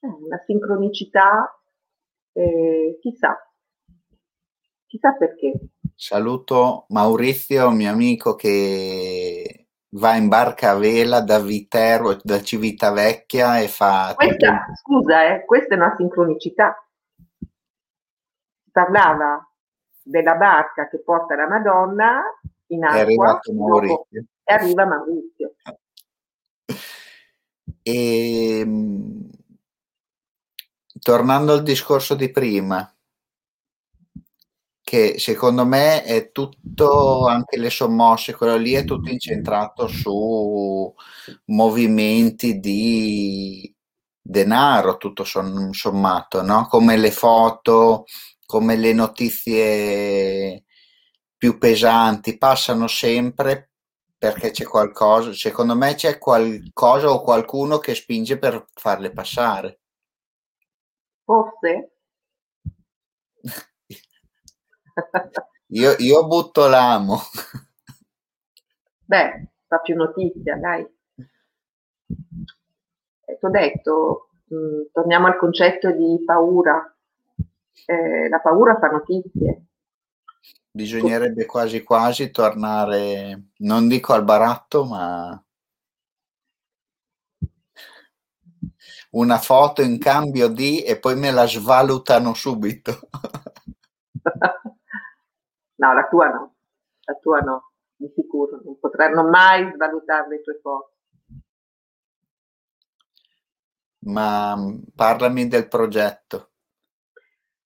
Una 0.00 0.36
eh, 0.36 0.44
sincronicità, 0.46 1.60
eh, 2.32 2.98
chissà, 3.00 3.36
chissà 4.86 5.12
perché. 5.14 5.52
Saluto 5.94 6.86
Maurizio, 6.88 7.70
mio 7.70 7.90
amico 7.90 8.34
che 8.34 9.21
va 9.94 10.16
in 10.16 10.28
barca 10.28 10.70
a 10.70 10.74
vela 10.76 11.20
da 11.20 11.38
Viterbo, 11.38 12.18
da 12.22 12.40
Civitavecchia 12.40 13.60
e 13.60 13.68
fa... 13.68 14.14
Questa, 14.14 14.66
scusa, 14.74 15.34
eh, 15.34 15.44
questa 15.44 15.74
è 15.74 15.76
una 15.76 15.94
sincronicità. 15.96 16.76
parlava 18.70 19.46
della 20.02 20.34
barca 20.34 20.88
che 20.88 21.00
porta 21.00 21.36
la 21.36 21.46
Madonna 21.46 22.22
in 22.68 22.84
acqua. 22.84 22.98
È 22.98 23.00
arrivato 23.02 23.52
Maurizio. 23.52 24.24
E 24.44 24.52
arriva 24.52 24.86
Maurizio. 24.86 25.54
E, 27.82 28.58
ehm, 28.60 29.30
tornando 31.00 31.52
al 31.52 31.62
discorso 31.62 32.14
di 32.14 32.30
prima, 32.30 32.90
che 34.92 35.18
secondo 35.18 35.64
me 35.64 36.02
è 36.02 36.32
tutto, 36.32 37.26
anche 37.26 37.56
le 37.56 37.70
sommosse, 37.70 38.34
quello 38.34 38.58
lì 38.58 38.72
è 38.72 38.84
tutto 38.84 39.08
incentrato 39.08 39.88
su 39.88 40.94
movimenti 41.46 42.60
di 42.60 43.74
denaro, 44.20 44.98
tutto 44.98 45.24
sommato, 45.24 46.42
no? 46.42 46.66
Come 46.68 46.98
le 46.98 47.10
foto, 47.10 48.04
come 48.44 48.76
le 48.76 48.92
notizie 48.92 50.64
più 51.38 51.56
pesanti, 51.56 52.36
passano 52.36 52.86
sempre 52.86 53.70
perché 54.18 54.50
c'è 54.50 54.64
qualcosa, 54.64 55.32
secondo 55.32 55.74
me 55.74 55.94
c'è 55.94 56.18
qualcosa 56.18 57.10
o 57.10 57.22
qualcuno 57.22 57.78
che 57.78 57.94
spinge 57.94 58.36
per 58.36 58.66
farle 58.74 59.10
passare. 59.10 59.80
Forse 61.24 61.91
io, 65.68 65.94
io 65.98 66.26
butto 66.26 66.68
l'amo. 66.68 67.18
Beh, 69.04 69.48
fa 69.66 69.78
più 69.78 69.94
notizia, 69.94 70.56
dai. 70.56 70.86
Eh, 73.24 73.38
Ti 73.38 73.44
ho 73.44 73.50
detto, 73.50 74.28
mh, 74.46 74.56
mm, 74.56 74.80
torniamo 74.92 75.26
al 75.26 75.36
concetto 75.36 75.90
di 75.90 76.22
paura. 76.24 76.94
Eh, 77.86 78.28
la 78.28 78.40
paura 78.40 78.78
fa 78.78 78.88
notizie. 78.88 79.66
Bisognerebbe 80.70 81.44
quasi 81.44 81.82
quasi 81.82 82.30
tornare, 82.30 83.50
non 83.58 83.88
dico 83.88 84.14
al 84.14 84.24
baratto, 84.24 84.86
ma 84.86 85.44
una 89.10 89.38
foto 89.38 89.82
in 89.82 89.98
cambio 89.98 90.48
di 90.48 90.82
e 90.82 90.98
poi 90.98 91.16
me 91.16 91.30
la 91.30 91.46
svalutano 91.46 92.32
subito. 92.32 93.00
No, 95.82 95.92
la 95.94 96.06
tua 96.06 96.28
no, 96.28 96.54
la 97.06 97.14
tua 97.14 97.40
no, 97.40 97.72
di 97.96 98.08
sicuro, 98.14 98.60
non 98.62 98.78
potranno 98.78 99.28
mai 99.28 99.68
svalutare 99.74 100.28
le 100.28 100.40
tue 100.40 100.60
foto. 100.62 100.90
Ma 104.04 104.54
mm, 104.56 104.78
parlami 104.94 105.48
del 105.48 105.66
progetto. 105.66 106.50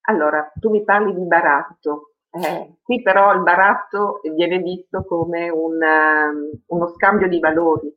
Allora, 0.08 0.50
tu 0.58 0.70
mi 0.70 0.82
parli 0.82 1.14
di 1.14 1.26
baratto. 1.26 2.14
Eh, 2.30 2.76
qui 2.82 3.02
però 3.02 3.34
il 3.34 3.42
baratto 3.42 4.20
viene 4.34 4.58
visto 4.60 5.04
come 5.04 5.50
un, 5.50 5.74
um, 5.74 6.60
uno 6.68 6.88
scambio 6.94 7.28
di 7.28 7.38
valori. 7.38 7.94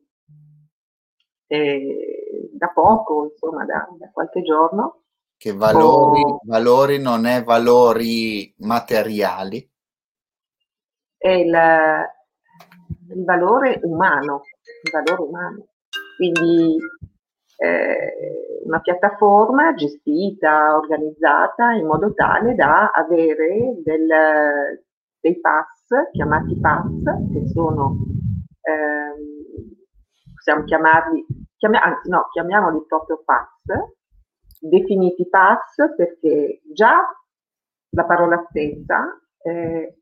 Eh, 1.46 2.50
da 2.52 2.68
poco, 2.68 3.30
insomma, 3.32 3.64
da, 3.64 3.88
da, 3.98 4.10
qualche 4.12 4.42
giorno. 4.42 5.04
Che 5.38 5.52
valori, 5.54 6.20
oh, 6.20 6.40
valori 6.44 6.98
non 6.98 7.24
è 7.24 7.42
valori 7.42 8.54
materiali? 8.58 9.69
È 11.20 11.28
il, 11.28 11.54
il 13.14 13.24
valore 13.24 13.78
umano, 13.82 14.40
il 14.84 14.90
valore 14.90 15.22
umano. 15.22 15.66
Quindi 16.16 16.78
eh, 17.56 18.62
una 18.64 18.80
piattaforma 18.80 19.74
gestita, 19.74 20.76
organizzata 20.76 21.72
in 21.72 21.86
modo 21.86 22.14
tale 22.14 22.54
da 22.54 22.90
avere 22.90 23.74
del, 23.82 24.08
dei 25.20 25.40
pass, 25.40 26.10
chiamati 26.12 26.58
pass, 26.58 27.02
che 27.32 27.46
sono, 27.48 27.96
ehm, 28.62 29.74
possiamo 30.34 30.64
chiamarli, 30.64 31.26
chiamia, 31.56 31.82
anzi 31.82 32.08
no, 32.08 32.28
chiamiamoli 32.32 32.82
proprio 32.86 33.22
pass, 33.24 33.64
definiti 34.58 35.28
pass 35.28 35.94
perché 35.96 36.62
già 36.72 36.98
la 37.90 38.04
parola 38.04 38.42
stessa 38.48 39.20
eh, 39.42 39.99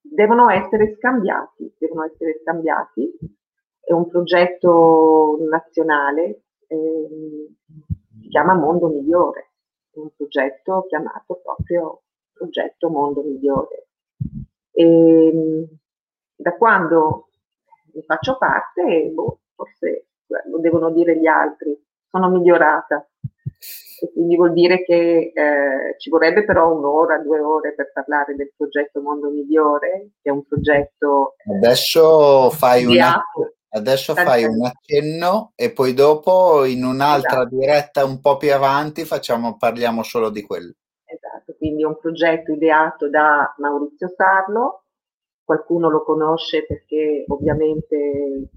devono 0.00 0.50
essere 0.50 0.94
scambiati, 0.96 1.74
devono 1.78 2.04
essere 2.04 2.40
scambiati 2.42 3.38
è 3.90 3.92
un 3.92 4.06
progetto 4.06 5.38
nazionale, 5.50 6.42
eh, 6.68 7.48
si 8.20 8.28
chiama 8.28 8.54
Mondo 8.54 8.86
Migliore, 8.88 9.50
è 9.90 9.98
un 9.98 10.10
progetto 10.14 10.86
chiamato 10.86 11.40
proprio 11.42 12.02
Progetto 12.32 12.88
Mondo 12.88 13.22
Migliore. 13.22 13.88
E, 14.70 15.68
da 16.36 16.56
quando 16.56 17.30
ne 17.92 18.02
faccio 18.02 18.38
parte, 18.38 19.10
boh, 19.12 19.40
forse 19.56 20.06
lo 20.48 20.60
devono 20.60 20.92
dire 20.92 21.18
gli 21.18 21.26
altri, 21.26 21.76
sono 22.08 22.30
migliorata. 22.30 23.04
E 24.02 24.10
quindi 24.12 24.36
vuol 24.36 24.52
dire 24.54 24.82
che 24.82 25.32
eh, 25.34 25.94
ci 25.98 26.08
vorrebbe 26.08 26.44
però 26.44 26.72
un'ora, 26.72 27.18
due 27.18 27.40
ore 27.40 27.74
per 27.74 27.92
parlare 27.92 28.34
del 28.34 28.52
progetto 28.56 29.00
Mondo 29.00 29.28
Migliore, 29.28 30.12
che 30.22 30.30
è 30.30 30.32
un 30.32 30.44
progetto... 30.46 31.34
Eh, 31.36 31.56
adesso 31.56 32.48
fai, 32.50 32.86
una, 32.86 33.22
adesso 33.70 34.14
fai 34.14 34.44
un 34.44 34.64
accenno 34.64 35.52
e 35.54 35.72
poi 35.72 35.92
dopo 35.92 36.64
in 36.64 36.84
un'altra 36.84 37.40
esatto. 37.40 37.56
diretta 37.56 38.04
un 38.04 38.20
po' 38.20 38.38
più 38.38 38.54
avanti 38.54 39.04
facciamo, 39.04 39.56
parliamo 39.58 40.02
solo 40.02 40.30
di 40.30 40.42
quello. 40.42 40.72
Esatto, 41.04 41.54
quindi 41.58 41.82
è 41.82 41.86
un 41.86 41.98
progetto 41.98 42.52
ideato 42.52 43.10
da 43.10 43.54
Maurizio 43.58 44.08
Sarlo, 44.08 44.84
qualcuno 45.44 45.90
lo 45.90 46.04
conosce 46.04 46.64
perché 46.64 47.24
ovviamente 47.26 48.48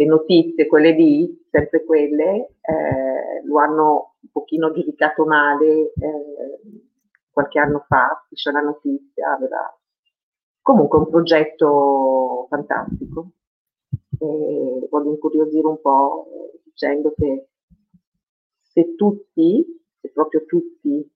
le 0.00 0.06
notizie, 0.06 0.66
quelle 0.66 0.92
lì, 0.92 1.46
sempre 1.50 1.84
quelle, 1.84 2.54
eh, 2.62 3.44
lo 3.44 3.58
hanno 3.58 4.14
un 4.18 4.28
pochino 4.32 4.72
giudicato 4.72 5.26
male 5.26 5.92
eh, 5.92 6.60
qualche 7.30 7.58
anno 7.58 7.84
fa, 7.86 8.26
c'è 8.32 8.50
la 8.50 8.60
notizia, 8.60 9.34
aveva 9.34 9.78
comunque 10.62 10.98
un 10.98 11.08
progetto 11.10 12.46
fantastico. 12.48 13.32
E 14.18 14.86
voglio 14.90 15.10
incuriosire 15.10 15.66
un 15.66 15.80
po' 15.80 16.26
dicendo 16.64 17.12
che 17.14 17.48
se 18.58 18.94
tutti, 18.94 19.82
se 20.00 20.10
proprio 20.12 20.44
tutti 20.46 21.12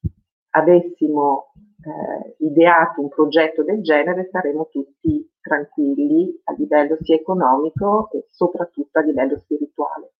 avessimo 0.54 1.52
eh, 1.84 2.36
ideato 2.38 3.00
un 3.00 3.08
progetto 3.08 3.62
del 3.62 3.82
genere 3.82 4.28
saremo 4.30 4.68
tutti 4.70 5.30
tranquilli 5.40 6.40
a 6.44 6.52
livello 6.54 6.96
sia 7.00 7.16
economico 7.16 8.10
e 8.12 8.26
soprattutto 8.30 8.98
a 8.98 9.02
livello 9.02 9.38
spirituale. 9.38 10.12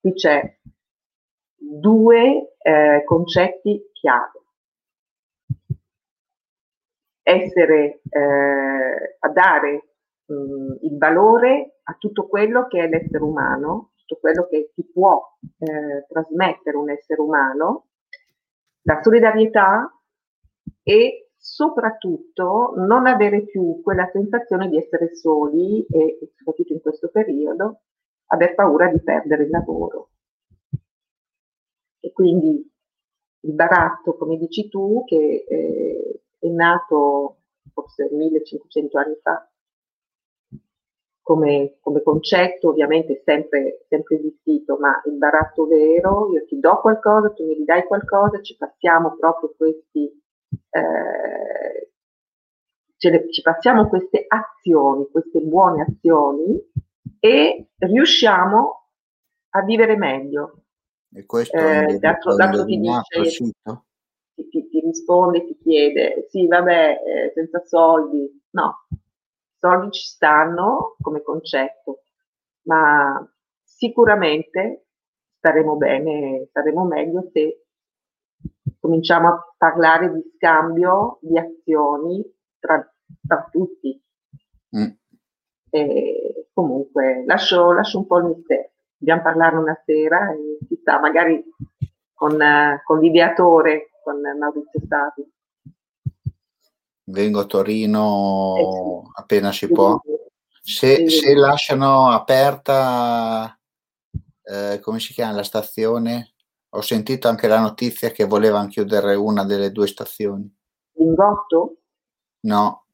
Qui 0.00 0.12
c'è 0.14 0.58
due 1.54 2.56
eh, 2.58 3.02
concetti 3.04 3.90
chiave. 3.92 4.40
Essere 7.22 8.00
eh, 8.08 9.16
a 9.18 9.28
dare 9.28 9.88
mh, 10.26 10.76
il 10.82 10.96
valore 10.96 11.80
a 11.84 11.94
tutto 11.98 12.26
quello 12.26 12.66
che 12.68 12.84
è 12.84 12.88
l'essere 12.88 13.22
umano, 13.22 13.92
tutto 13.96 14.20
quello 14.20 14.46
che 14.48 14.70
ti 14.74 14.84
può 14.84 15.20
eh, 15.58 16.06
trasmettere 16.08 16.76
un 16.76 16.90
essere 16.90 17.20
umano, 17.20 17.86
la 18.86 19.02
solidarietà 19.02 19.92
e 20.82 21.30
soprattutto 21.36 22.74
non 22.76 23.06
avere 23.06 23.44
più 23.44 23.80
quella 23.82 24.08
sensazione 24.12 24.68
di 24.68 24.78
essere 24.78 25.14
soli 25.14 25.84
e, 25.86 26.18
soprattutto 26.36 26.72
in 26.72 26.80
questo 26.80 27.08
periodo 27.08 27.82
aver 28.26 28.54
paura 28.54 28.88
di 28.88 29.00
perdere 29.02 29.44
il 29.44 29.50
lavoro. 29.50 30.10
E 32.00 32.12
quindi 32.12 32.70
il 33.40 33.52
baratto, 33.52 34.16
come 34.16 34.36
dici 34.36 34.68
tu, 34.68 35.04
che 35.04 35.44
eh, 35.48 36.22
è 36.38 36.48
nato 36.48 37.38
forse 37.72 38.08
1500 38.10 38.98
anni 38.98 39.16
fa, 39.20 39.48
come, 41.26 41.78
come, 41.80 42.02
concetto 42.02 42.68
ovviamente 42.68 43.20
sempre, 43.24 43.84
sempre 43.88 44.14
esistito, 44.14 44.76
ma 44.78 45.02
il 45.06 45.14
baratto 45.14 45.66
vero, 45.66 46.30
io 46.30 46.44
ti 46.44 46.60
do 46.60 46.78
qualcosa, 46.80 47.32
tu 47.32 47.44
mi 47.44 47.54
ridai 47.54 47.82
qualcosa, 47.82 48.40
ci 48.40 48.56
passiamo 48.56 49.16
proprio 49.18 49.52
questi 49.56 50.22
eh, 50.70 51.90
le, 53.10 53.32
ci 53.32 53.42
passiamo 53.42 53.88
queste 53.88 54.24
azioni, 54.28 55.08
queste 55.10 55.40
buone 55.40 55.82
azioni 55.82 56.64
e 57.18 57.70
riusciamo 57.76 58.88
a 59.50 59.62
vivere 59.62 59.96
meglio. 59.96 60.62
E 61.12 61.26
questo 61.26 61.56
eh, 61.56 61.98
l'altro, 61.98 62.36
l'altro 62.36 62.64
ti 62.64 62.78
dice, 62.78 63.52
ti, 64.32 64.48
ti, 64.48 64.68
ti, 64.68 64.80
risponde, 64.80 65.44
ti 65.44 65.58
chiede, 65.60 66.28
sì 66.30 66.46
vabbè, 66.46 67.02
eh, 67.04 67.32
senza 67.34 67.64
soldi, 67.64 68.30
no, 68.50 68.86
soldi 69.58 69.90
ci 69.92 70.06
stanno 70.06 70.96
come 71.00 71.22
concetto, 71.22 72.02
ma 72.62 73.26
sicuramente 73.62 74.86
staremo 75.38 75.76
bene, 75.76 76.46
staremo 76.48 76.84
meglio 76.84 77.28
se 77.32 77.66
cominciamo 78.80 79.28
a 79.28 79.54
parlare 79.56 80.12
di 80.12 80.22
scambio 80.36 81.18
di 81.20 81.38
azioni 81.38 82.24
tra, 82.58 82.92
tra 83.26 83.48
tutti. 83.50 84.00
Mm. 84.76 84.90
E 85.70 86.48
comunque 86.52 87.24
lascio, 87.26 87.72
lascio, 87.72 87.98
un 87.98 88.06
po' 88.06 88.18
il 88.18 88.24
mistero. 88.26 88.70
Dobbiamo 88.96 89.22
parlare 89.22 89.56
una 89.56 89.82
sera 89.84 90.32
e 90.32 90.58
chissà, 90.66 90.98
magari 90.98 91.44
con, 92.14 92.38
con 92.84 92.98
l'ideatore, 92.98 93.90
con 94.02 94.20
Maurizio 94.20 94.80
Stati. 94.84 95.34
Vengo 97.08 97.40
a 97.40 97.44
Torino 97.44 98.54
eh 98.56 98.86
appena 99.16 99.52
si 99.52 99.68
può. 99.68 100.00
Se, 100.62 101.08
se 101.08 101.34
lasciano 101.34 102.10
aperta, 102.10 103.56
eh, 104.42 104.80
come 104.80 104.98
si 104.98 105.12
chiama 105.12 105.36
la 105.36 105.42
stazione? 105.42 106.34
Ho 106.70 106.80
sentito 106.80 107.28
anche 107.28 107.46
la 107.46 107.60
notizia 107.60 108.10
che 108.10 108.24
volevano 108.24 108.68
chiudere 108.68 109.14
una 109.14 109.44
delle 109.44 109.70
due 109.70 109.86
stazioni. 109.86 110.52
Lingotto? 110.92 111.76
No. 112.40 112.86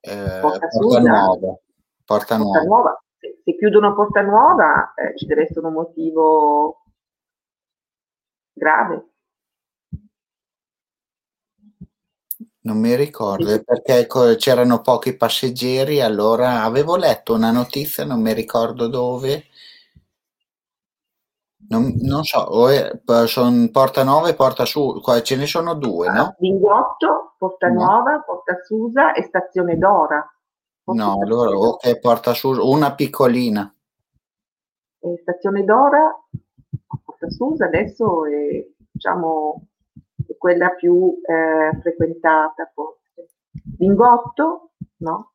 Eh, 0.00 0.38
Porta, 0.40 0.68
Porta 0.68 1.00
Nuova. 1.00 1.58
Porta, 2.04 2.36
Nuova. 2.36 2.62
Nuova. 2.62 3.04
Se, 3.18 3.40
se, 3.42 3.56
chiudono 3.56 3.94
Porta 3.94 4.22
Nuova 4.22 4.94
eh, 4.94 5.16
ci 5.16 5.26
deve 5.26 5.42
essere 5.42 5.66
un 5.66 5.72
motivo 5.72 6.84
grave. 8.52 9.13
Non 12.64 12.78
mi 12.78 12.94
ricordo 12.94 13.48
sì. 13.48 13.62
perché 13.62 14.06
c'erano 14.36 14.80
pochi 14.80 15.16
passeggeri, 15.16 16.00
allora 16.00 16.62
avevo 16.62 16.96
letto 16.96 17.34
una 17.34 17.50
notizia, 17.50 18.06
non 18.06 18.22
mi 18.22 18.32
ricordo 18.32 18.88
dove, 18.88 19.44
non, 21.68 21.94
non 22.00 22.24
so, 22.24 22.38
o 22.38 22.68
è, 22.68 23.00
Porta 23.04 24.02
Nuova 24.02 24.28
e 24.28 24.34
Porta 24.34 24.64
Su, 24.64 25.00
qua 25.02 25.22
ce 25.22 25.36
ne 25.36 25.46
sono 25.46 25.74
due, 25.74 26.10
no? 26.10 26.34
Lingotto, 26.38 27.34
Porta 27.38 27.68
no. 27.68 27.84
Nuova, 27.84 28.20
Porta 28.20 28.56
Susa 28.64 29.12
e 29.12 29.22
Stazione 29.24 29.76
Dora. 29.76 30.26
Forse 30.82 31.02
no, 31.02 31.18
allora 31.20 31.56
ok, 31.56 31.98
Porta 31.98 32.34
Susa, 32.34 32.62
una 32.62 32.94
piccolina. 32.94 33.74
E 35.00 35.18
Stazione 35.22 35.64
Dora, 35.64 36.14
Porta 37.04 37.30
Susa 37.30 37.64
adesso 37.64 38.26
è, 38.26 38.66
diciamo, 38.90 39.66
è 40.26 40.36
quella 40.36 40.70
più 40.70 41.20
eh, 41.22 41.78
frequentata 41.80 42.70
forse. 42.74 43.28
Lingotto, 43.78 44.72
no? 44.98 45.32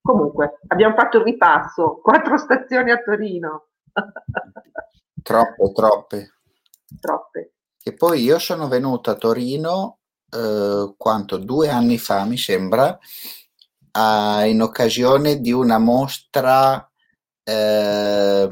Comunque, 0.00 0.58
abbiamo 0.68 0.94
fatto 0.96 1.18
il 1.18 1.24
ripasso, 1.24 2.00
quattro 2.02 2.36
stazioni 2.36 2.90
a 2.90 2.98
Torino. 2.98 3.68
Troppe, 5.22 5.72
troppe. 5.72 6.32
Troppe. 6.98 7.54
E 7.80 7.94
poi 7.94 8.22
io 8.22 8.38
sono 8.38 8.66
venuto 8.66 9.10
a 9.10 9.14
Torino, 9.14 9.98
eh, 10.28 10.94
quanto, 10.96 11.36
due 11.36 11.68
anni 11.68 11.98
fa 11.98 12.24
mi 12.24 12.36
sembra, 12.36 12.98
a, 13.92 14.44
in 14.44 14.62
occasione 14.62 15.40
di 15.40 15.52
una 15.52 15.78
mostra 15.78 16.90
eh, 17.44 18.48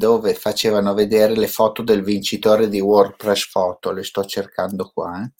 dove 0.00 0.32
facevano 0.32 0.94
vedere 0.94 1.36
le 1.36 1.46
foto 1.46 1.82
del 1.82 2.02
vincitore 2.02 2.70
di 2.70 2.80
WordPress 2.80 3.50
Photo, 3.50 3.92
le 3.92 4.02
sto 4.02 4.24
cercando 4.24 4.90
qua. 4.94 5.22
Eh. 5.22 5.30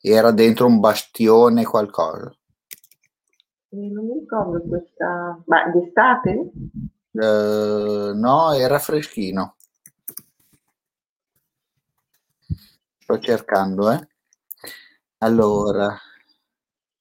Era 0.00 0.32
dentro 0.32 0.66
un 0.66 0.80
bastione 0.80 1.64
qualcosa. 1.64 2.36
Eh, 3.68 3.88
non 3.88 4.04
mi 4.04 4.18
ricordo 4.18 4.60
questa... 4.66 5.40
Ma 5.46 5.70
d'estate? 5.70 6.50
Uh, 7.12 8.18
no, 8.18 8.52
era 8.54 8.80
freschino. 8.80 9.54
Sto 12.98 13.20
cercando, 13.20 13.92
eh. 13.92 14.08
Allora, 15.18 15.96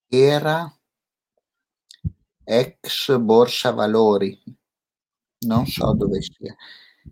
era 0.07 0.71
ex 2.43 3.17
Borsa 3.17 3.71
Valori. 3.71 4.57
Non 5.45 5.67
so 5.67 5.93
dove 5.93 6.19
sia. 6.21 6.55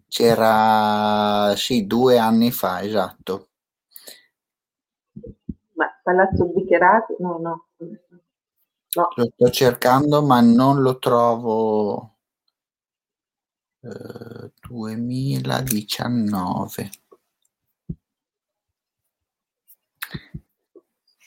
C'era, 0.07 1.53
sì, 1.55 1.85
due 1.85 2.17
anni 2.17 2.51
fa, 2.51 2.81
esatto. 2.81 3.49
Ma 5.73 5.87
Palazzo 6.03 6.45
Bicherati? 6.45 7.15
No, 7.19 7.37
no. 7.37 7.67
No. 7.77 9.09
Lo 9.15 9.25
sto 9.33 9.49
cercando 9.51 10.23
ma 10.23 10.39
non 10.41 10.81
lo 10.81 10.97
trovo. 10.99 12.15
Eh, 13.83 14.51
2019. 14.67 16.89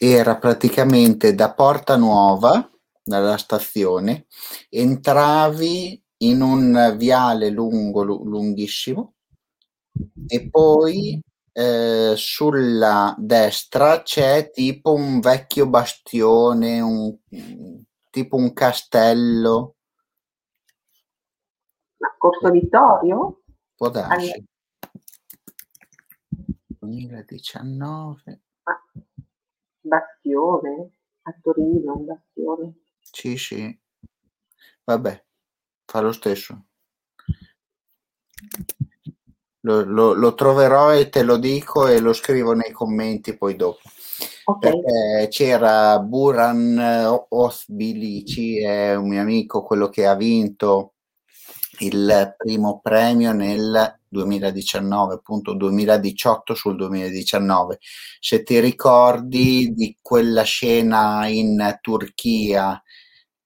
Era 0.00 0.36
praticamente 0.36 1.34
da 1.34 1.52
Porta 1.52 1.96
Nuova, 1.96 2.70
dalla 3.02 3.36
stazione, 3.36 4.26
entravi 4.70 6.00
in 6.18 6.40
un 6.40 6.94
viale 6.96 7.50
lungo, 7.50 8.02
lunghissimo 8.02 9.14
e 10.26 10.48
poi 10.48 11.20
eh, 11.52 12.14
sulla 12.16 13.14
destra 13.18 14.02
c'è 14.02 14.50
tipo 14.50 14.92
un 14.92 15.20
vecchio 15.20 15.68
bastione, 15.68 16.80
un, 16.80 17.16
tipo 18.10 18.36
un 18.36 18.52
castello. 18.52 19.74
Ma 21.98 22.14
Corso 22.16 22.50
Vittorio? 22.50 23.42
Può 23.74 23.90
darsi. 23.90 24.44
2019. 26.78 28.40
Ah, 28.62 28.82
bastione 29.80 30.90
a 31.22 31.34
Torino, 31.42 31.96
un 31.96 32.04
bastione. 32.04 32.74
Sì, 33.00 33.36
sì. 33.36 33.80
Vabbè, 34.84 35.24
fa 35.88 36.00
lo 36.00 36.12
stesso. 36.12 36.66
Lo, 39.62 39.82
lo, 39.84 40.12
lo, 40.12 40.34
troverò 40.34 40.94
e 40.94 41.08
te 41.08 41.22
lo 41.22 41.36
dico 41.38 41.88
e 41.88 41.98
lo 41.98 42.12
scrivo 42.12 42.52
nei 42.52 42.70
commenti 42.70 43.36
poi 43.36 43.56
dopo. 43.56 43.80
Okay. 44.44 45.28
c'era 45.28 45.98
Buran 45.98 47.26
Osbilici, 47.28 48.62
è 48.62 48.94
un 48.94 49.08
mio 49.08 49.20
amico, 49.20 49.62
quello 49.62 49.88
che 49.88 50.06
ha 50.06 50.14
vinto 50.14 50.94
il 51.80 52.34
primo 52.36 52.80
premio 52.80 53.32
nel 53.32 54.00
2019, 54.08 55.14
appunto 55.14 55.54
2018 55.54 56.54
sul 56.54 56.76
2019. 56.76 57.78
Se 58.20 58.42
ti 58.42 58.60
ricordi 58.60 59.72
di 59.74 59.96
quella 60.00 60.42
scena 60.42 61.26
in 61.28 61.78
Turchia 61.80 62.82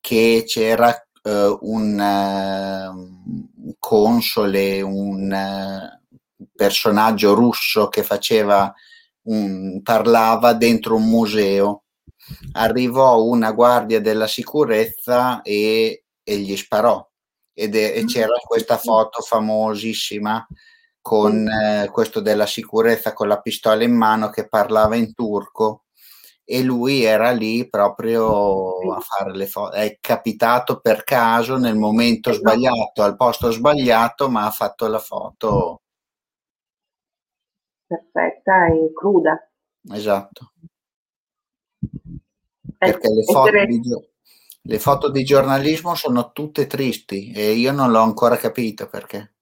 che 0.01 0.45
c'era 0.47 1.07
uh, 1.23 1.59
un 1.61 1.99
uh, 1.99 3.75
console, 3.79 4.81
un 4.81 5.31
uh, 5.31 6.47
personaggio 6.55 7.35
russo 7.35 7.89
che 7.89 8.03
faceva 8.03 8.73
un, 9.23 9.81
parlava 9.83 10.53
dentro 10.55 10.97
un 10.97 11.09
museo. 11.09 11.85
Arrivò 12.53 13.23
una 13.23 13.53
guardia 13.53 14.01
della 14.01 14.27
sicurezza 14.27 15.43
e, 15.43 16.05
e 16.23 16.37
gli 16.39 16.57
sparò. 16.57 17.07
Ed 17.55 17.77
è, 17.77 17.97
e 17.97 18.05
c'era 18.05 18.35
questa 18.47 18.79
foto 18.79 19.21
famosissima 19.21 20.47
con 21.03 21.49
eh, 21.49 21.89
questo 21.91 22.21
della 22.21 22.47
sicurezza 22.47 23.13
con 23.13 23.27
la 23.27 23.41
pistola 23.41 23.83
in 23.83 23.93
mano 23.93 24.31
che 24.31 24.49
parlava 24.49 24.95
in 24.95 25.13
turco 25.13 25.82
e 26.53 26.63
lui 26.63 27.03
era 27.03 27.31
lì 27.31 27.67
proprio 27.67 28.93
a 28.93 29.01
fare 29.01 29.35
le 29.35 29.47
foto. 29.47 29.73
È 29.75 29.97
capitato 30.01 30.81
per 30.81 31.03
caso 31.03 31.57
nel 31.57 31.77
momento 31.77 32.29
esatto. 32.29 32.51
sbagliato, 32.51 33.03
al 33.03 33.17
posto 33.17 33.51
sbagliato, 33.51 34.29
ma 34.29 34.45
ha 34.45 34.51
fatto 34.51 34.87
la 34.87 34.99
foto 34.99 35.81
perfetta 37.87 38.67
e 38.67 38.93
cruda. 38.93 39.51
Esatto. 39.93 40.53
Perché 42.77 43.09
le 43.09 43.23
foto, 43.25 43.65
di, 43.65 43.81
le 44.63 44.79
foto 44.79 45.11
di 45.11 45.25
giornalismo 45.25 45.95
sono 45.95 46.33
tutte 46.33 46.67
tristi 46.67 47.33
e 47.33 47.53
io 47.53 47.73
non 47.73 47.91
l'ho 47.91 48.01
ancora 48.01 48.37
capito 48.37 48.89
perché. 48.89 49.35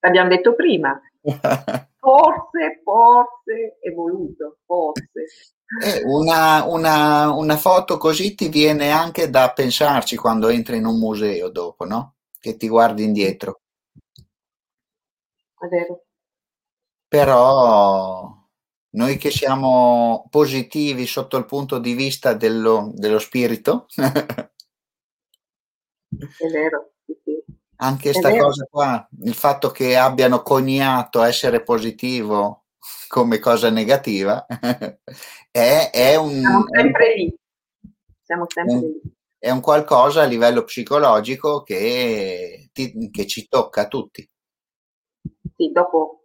L'abbiamo 0.00 0.28
detto 0.30 0.54
prima. 0.54 0.98
forse, 1.98 2.80
forse 2.82 3.78
è 3.80 3.90
voluto, 3.92 4.58
forse. 4.64 5.24
Eh, 5.84 6.02
una, 6.04 6.64
una, 6.64 7.30
una, 7.32 7.56
foto 7.56 7.98
così 7.98 8.34
ti 8.34 8.48
viene 8.48 8.90
anche 8.90 9.28
da 9.28 9.52
pensarci 9.52 10.16
quando 10.16 10.48
entri 10.48 10.78
in 10.78 10.86
un 10.86 10.98
museo 10.98 11.50
dopo, 11.50 11.84
no? 11.84 12.14
Che 12.40 12.56
ti 12.56 12.68
guardi 12.68 13.04
indietro. 13.04 13.60
È 15.58 15.66
vero. 15.66 16.04
Però 17.06 18.38
noi 18.90 19.16
che 19.18 19.30
siamo 19.30 20.26
positivi 20.30 21.06
sotto 21.06 21.36
il 21.36 21.44
punto 21.44 21.78
di 21.78 21.92
vista 21.94 22.32
dello, 22.32 22.90
dello 22.94 23.18
spirito, 23.18 23.86
è 23.96 24.50
vero. 26.50 26.92
Anche 27.80 28.10
questa 28.10 28.36
cosa 28.36 28.66
qua, 28.68 29.08
il 29.22 29.34
fatto 29.34 29.70
che 29.70 29.96
abbiano 29.96 30.42
coniato 30.42 31.22
essere 31.22 31.62
positivo 31.62 32.64
come 33.06 33.38
cosa 33.38 33.70
negativa, 33.70 34.44
è, 35.50 35.90
è 35.92 36.16
un... 36.16 36.40
Siamo 36.40 36.64
sempre 36.68 37.14
lì. 37.14 37.34
Siamo 38.22 38.46
sempre 38.48 38.74
un, 38.74 38.80
lì. 38.80 39.00
È 39.38 39.50
un 39.50 39.60
qualcosa 39.60 40.22
a 40.22 40.26
livello 40.26 40.64
psicologico 40.64 41.62
che, 41.62 42.68
ti, 42.72 43.10
che 43.10 43.26
ci 43.26 43.46
tocca 43.48 43.82
a 43.82 43.88
tutti. 43.88 44.28
Sì, 45.56 45.70
dopo 45.70 46.24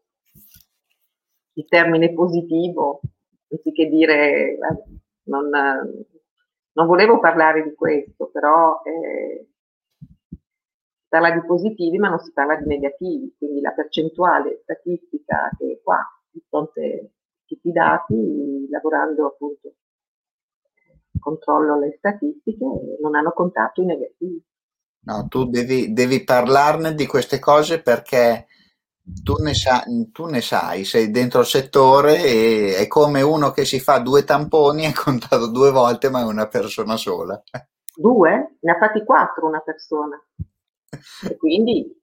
il 1.53 1.65
termine 1.67 2.13
positivo, 2.13 2.99
anziché 3.49 3.87
dire, 3.89 4.57
non, 5.25 5.49
non 5.49 6.87
volevo 6.87 7.19
parlare 7.19 7.61
di 7.63 7.75
questo, 7.75 8.29
però 8.31 8.81
eh, 8.83 9.49
parla 11.13 11.29
di 11.29 11.45
positivi 11.45 11.99
ma 11.99 12.09
non 12.09 12.17
si 12.17 12.31
parla 12.33 12.55
di 12.55 12.65
negativi, 12.65 13.35
quindi 13.37 13.61
la 13.61 13.69
percentuale 13.69 14.61
statistica 14.63 15.51
che 15.55 15.73
è 15.73 15.83
qua, 15.83 15.99
di 16.31 16.43
fronte 16.49 16.81
a 16.81 17.45
tutti 17.45 17.67
i 17.67 17.71
dati, 17.71 18.67
lavorando 18.67 19.27
appunto 19.27 19.75
controllo 21.19 21.77
le 21.77 21.93
statistiche, 21.99 22.65
non 22.99 23.13
hanno 23.13 23.31
contato 23.31 23.83
i 23.83 23.85
negativi. 23.85 24.43
No, 25.05 25.27
tu 25.29 25.45
devi, 25.45 25.93
devi 25.93 26.23
parlarne 26.23 26.95
di 26.95 27.05
queste 27.05 27.37
cose 27.37 27.79
perché 27.79 28.47
tu 29.21 29.35
ne, 29.35 29.53
sa, 29.53 29.83
tu 30.11 30.25
ne 30.25 30.41
sai, 30.41 30.83
sei 30.83 31.11
dentro 31.11 31.41
il 31.41 31.45
settore 31.45 32.23
e 32.23 32.75
è 32.77 32.87
come 32.87 33.21
uno 33.21 33.51
che 33.51 33.65
si 33.65 33.79
fa 33.79 33.99
due 33.99 34.23
tamponi, 34.23 34.85
è 34.85 34.93
contato 34.93 35.51
due 35.51 35.69
volte, 35.69 36.09
ma 36.09 36.21
è 36.21 36.23
una 36.23 36.47
persona 36.47 36.97
sola. 36.97 37.39
Due? 37.95 38.57
Ne 38.59 38.71
ha 38.71 38.77
fatti 38.79 39.05
quattro 39.05 39.45
una 39.45 39.59
persona. 39.59 40.19
E 41.29 41.37
quindi 41.37 42.01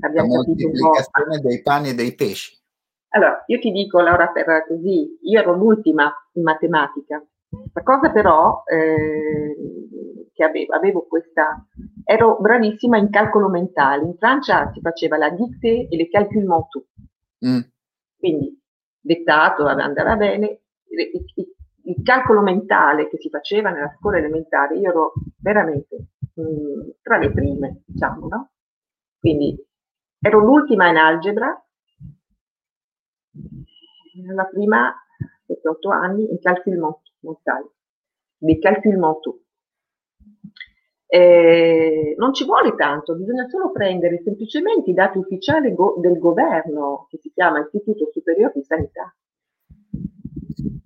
abbiamo 0.00 0.28
La 0.28 0.34
moltiplicazione 0.34 1.38
dei 1.40 1.62
pani 1.62 1.90
e 1.90 1.94
dei 1.94 2.14
pesci. 2.14 2.58
Allora, 3.12 3.42
io 3.46 3.58
ti 3.58 3.72
dico, 3.72 4.00
Laura, 4.00 4.28
per 4.28 4.64
così, 4.68 5.18
io 5.22 5.40
ero 5.40 5.54
l'ultima 5.54 6.12
in 6.34 6.42
matematica. 6.42 7.24
La 7.72 7.82
cosa 7.82 8.10
però 8.12 8.62
eh, 8.64 9.56
che 10.32 10.44
avevo, 10.44 10.74
avevo 10.74 11.06
questa, 11.06 11.66
ero 12.04 12.38
bravissima 12.40 12.96
in 12.96 13.10
calcolo 13.10 13.48
mentale. 13.48 14.04
In 14.04 14.16
Francia 14.16 14.70
si 14.72 14.80
faceva 14.80 15.16
la 15.16 15.30
dictée 15.30 15.88
e 15.88 15.96
le 15.96 16.08
calcul 16.08 16.44
mentaux. 16.44 16.86
Mm. 17.44 17.60
Quindi 18.16 18.60
dettato 19.00 19.66
andava 19.66 20.16
bene. 20.16 20.60
Il, 20.90 21.24
il, 21.34 21.54
il, 21.84 22.02
calcolo 22.02 22.42
mentale 22.42 23.08
che 23.08 23.18
si 23.18 23.28
faceva 23.28 23.70
nella 23.70 23.92
scuola 23.96 24.18
elementare, 24.18 24.76
io 24.76 24.90
ero 24.90 25.12
veramente 25.40 26.09
mm, 26.40 26.90
tra 27.02 27.18
le 27.18 27.32
prime, 27.32 27.82
diciamo, 27.86 28.28
no? 28.28 28.50
Quindi 29.18 29.56
ero 30.20 30.38
l'ultima 30.40 30.88
in 30.88 30.96
algebra, 30.96 31.62
la 34.34 34.44
prima, 34.44 34.94
7-8 35.46 35.90
anni, 35.90 36.30
in 36.30 36.38
calcul 36.40 36.78
mentale, 37.20 37.70
dei 38.38 38.58
calcul 38.58 38.96
mentaux. 38.96 39.38
Eh, 41.12 42.14
non 42.18 42.32
ci 42.32 42.44
vuole 42.44 42.74
tanto, 42.76 43.16
bisogna 43.16 43.48
solo 43.48 43.72
prendere 43.72 44.22
semplicemente 44.22 44.90
i 44.90 44.94
dati 44.94 45.18
ufficiali 45.18 45.74
go- 45.74 45.96
del 45.98 46.18
governo, 46.18 47.06
che 47.10 47.18
si 47.18 47.32
chiama 47.32 47.60
Istituto 47.60 48.10
Superiore 48.12 48.52
di 48.54 48.62
Sanità, 48.62 49.12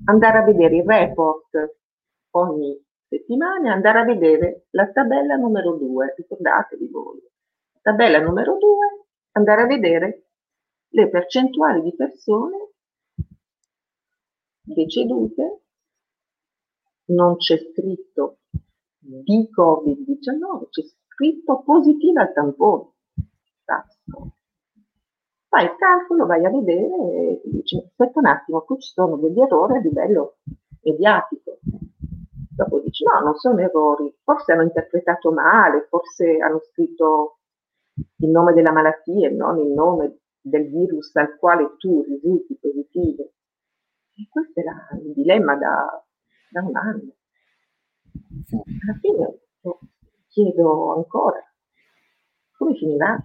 andare 0.06 0.38
a 0.38 0.44
vedere 0.44 0.76
il 0.76 0.84
report 0.84 1.76
ogni 2.30 2.82
settimana 3.16 3.68
e 3.68 3.72
andare 3.72 4.00
a 4.00 4.04
vedere 4.04 4.66
la 4.70 4.90
tabella 4.90 5.36
numero 5.36 5.76
2, 5.76 6.14
ricordatevi 6.16 6.88
voi, 6.88 7.22
tabella 7.80 8.18
numero 8.20 8.56
2, 8.58 8.76
andare 9.32 9.62
a 9.62 9.66
vedere 9.66 10.26
le 10.88 11.08
percentuali 11.08 11.82
di 11.82 11.94
persone 11.94 12.70
decedute, 14.62 15.60
non 17.06 17.36
c'è 17.36 17.58
scritto 17.58 18.38
di 18.98 19.48
Covid-19 19.54 20.68
c'è 20.70 20.82
scritto 21.08 21.62
positiva 21.62 22.22
al 22.22 22.32
tampone. 22.32 22.92
Fai 25.48 25.64
il 25.64 25.76
calcolo, 25.76 26.26
vai 26.26 26.44
a 26.44 26.50
vedere 26.50 26.96
e 26.96 27.42
dici, 27.44 27.76
aspetta 27.76 28.18
un 28.18 28.26
attimo, 28.26 28.62
qui 28.62 28.80
ci 28.80 28.90
sono 28.92 29.16
degli 29.16 29.38
errori 29.38 29.76
a 29.76 29.80
livello 29.80 30.38
mediatico. 30.82 31.58
Dopo 32.54 32.80
dici 32.80 33.04
no, 33.04 33.18
non 33.20 33.34
sono 33.34 33.60
errori, 33.60 34.14
forse 34.22 34.52
hanno 34.52 34.62
interpretato 34.62 35.32
male, 35.32 35.86
forse 35.88 36.36
hanno 36.36 36.60
scritto 36.60 37.38
il 37.94 38.28
nome 38.28 38.52
della 38.52 38.70
malattia 38.70 39.28
e 39.28 39.32
non 39.32 39.58
il 39.58 39.72
nome 39.72 40.18
del 40.40 40.68
virus 40.68 41.14
al 41.16 41.36
quale 41.36 41.74
tu 41.78 42.02
risulti 42.02 42.56
positivo. 42.60 43.32
E 44.16 44.28
questo 44.28 44.60
era 44.60 44.88
il 45.02 45.12
dilemma 45.12 45.56
da, 45.56 46.04
da 46.50 46.62
un 46.62 46.76
anno. 46.76 47.14
Alla 48.52 48.98
fine 49.00 49.38
chiedo 50.28 50.94
ancora, 50.94 51.40
come 52.56 52.74
finirà? 52.74 53.16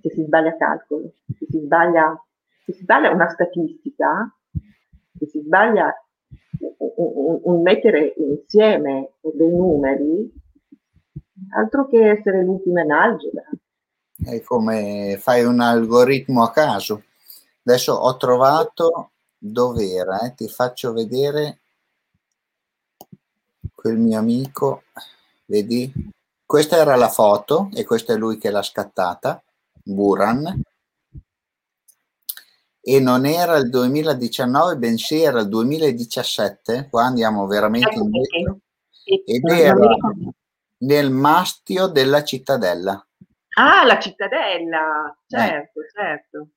Se 0.00 0.10
si 0.10 0.22
sbaglia 0.22 0.56
calcolo, 0.56 1.12
se 1.38 1.46
si 1.48 1.60
sbaglia, 1.60 2.20
se 2.64 2.72
si 2.72 2.82
sbaglia 2.82 3.10
una 3.10 3.28
statistica, 3.28 4.32
se 5.16 5.26
si 5.26 5.40
sbaglia 5.40 5.92
un, 6.78 7.62
mettere 7.62 8.14
insieme 8.16 9.14
dei 9.20 9.50
numeri, 9.50 10.32
altro 11.56 11.88
che 11.88 12.10
essere 12.10 12.42
l'ultima 12.42 12.82
in 12.82 12.92
algebra. 12.92 13.44
È 14.16 14.40
come 14.42 15.16
fai 15.18 15.44
un 15.44 15.60
algoritmo 15.60 16.42
a 16.42 16.50
caso. 16.50 17.04
Adesso 17.64 17.92
ho 17.92 18.16
trovato 18.16 19.10
dove 19.36 19.90
era, 19.90 20.20
eh? 20.20 20.34
ti 20.34 20.48
faccio 20.48 20.92
vedere 20.92 21.60
quel 23.74 23.98
mio 23.98 24.18
amico, 24.18 24.84
vedi? 25.46 25.92
Questa 26.46 26.76
era 26.76 26.96
la 26.96 27.08
foto 27.08 27.68
e 27.74 27.84
questo 27.84 28.12
è 28.12 28.16
lui 28.16 28.38
che 28.38 28.50
l'ha 28.50 28.62
scattata, 28.62 29.42
Buran. 29.82 30.62
E 32.86 33.00
non 33.00 33.24
era 33.24 33.56
il 33.56 33.70
2019, 33.70 34.76
bensì 34.76 35.22
era 35.22 35.40
il 35.40 35.48
2017, 35.48 36.88
qua 36.90 37.04
andiamo 37.04 37.46
veramente 37.46 37.88
ecco 37.88 38.00
indietro. 38.00 38.58
Ed 39.24 39.48
era 39.48 39.76
nel 40.78 41.10
mastio 41.10 41.86
della 41.86 42.22
cittadella. 42.22 43.06
Ah, 43.56 43.84
la 43.84 43.98
cittadella, 43.98 45.16
certo, 45.26 45.80
eh. 45.80 45.88
certo. 45.94 46.48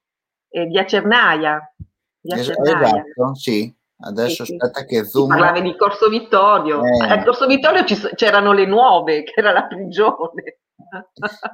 E 0.50 0.66
via 0.66 0.86
Cernaia. 0.86 1.74
Via 2.20 2.44
Cernaia. 2.44 2.88
Esatto, 2.88 3.36
sì. 3.36 3.76
Adesso 4.00 4.46
sì, 4.46 4.54
aspetta 4.54 4.86
che 4.86 5.06
zoom. 5.06 5.30
Parlavi 5.30 5.62
di 5.62 5.76
Corso 5.76 6.10
Vittorio. 6.10 6.84
Eh. 6.84 7.10
Al 7.10 7.24
Corso 7.24 7.48
Vittorio 7.48 7.84
c'erano 7.84 8.52
le 8.52 8.66
nuove, 8.66 9.24
che 9.24 9.34
era 9.36 9.52
la 9.52 9.66
prigione. 9.66 10.60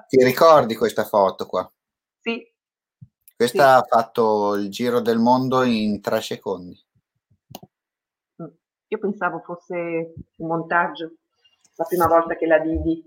Ti 0.08 0.24
ricordi 0.24 0.76
questa 0.76 1.06
foto 1.06 1.46
qua? 1.46 1.72
Sì. 2.20 2.53
Questa 3.44 3.74
sì. 3.74 3.80
ha 3.80 3.86
fatto 3.98 4.56
il 4.56 4.70
giro 4.70 5.02
del 5.02 5.20
mondo 5.20 5.64
in 5.64 6.00
tre 6.00 6.22
secondi. 6.22 6.80
Mm. 8.42 8.48
Io 8.88 8.98
pensavo 9.00 9.42
fosse 9.46 10.14
un 10.38 10.48
montaggio, 10.48 11.16
la 11.76 11.84
prima 11.84 12.08
volta 12.08 12.36
che 12.36 12.46
la 12.46 12.60
vidi. 12.60 13.04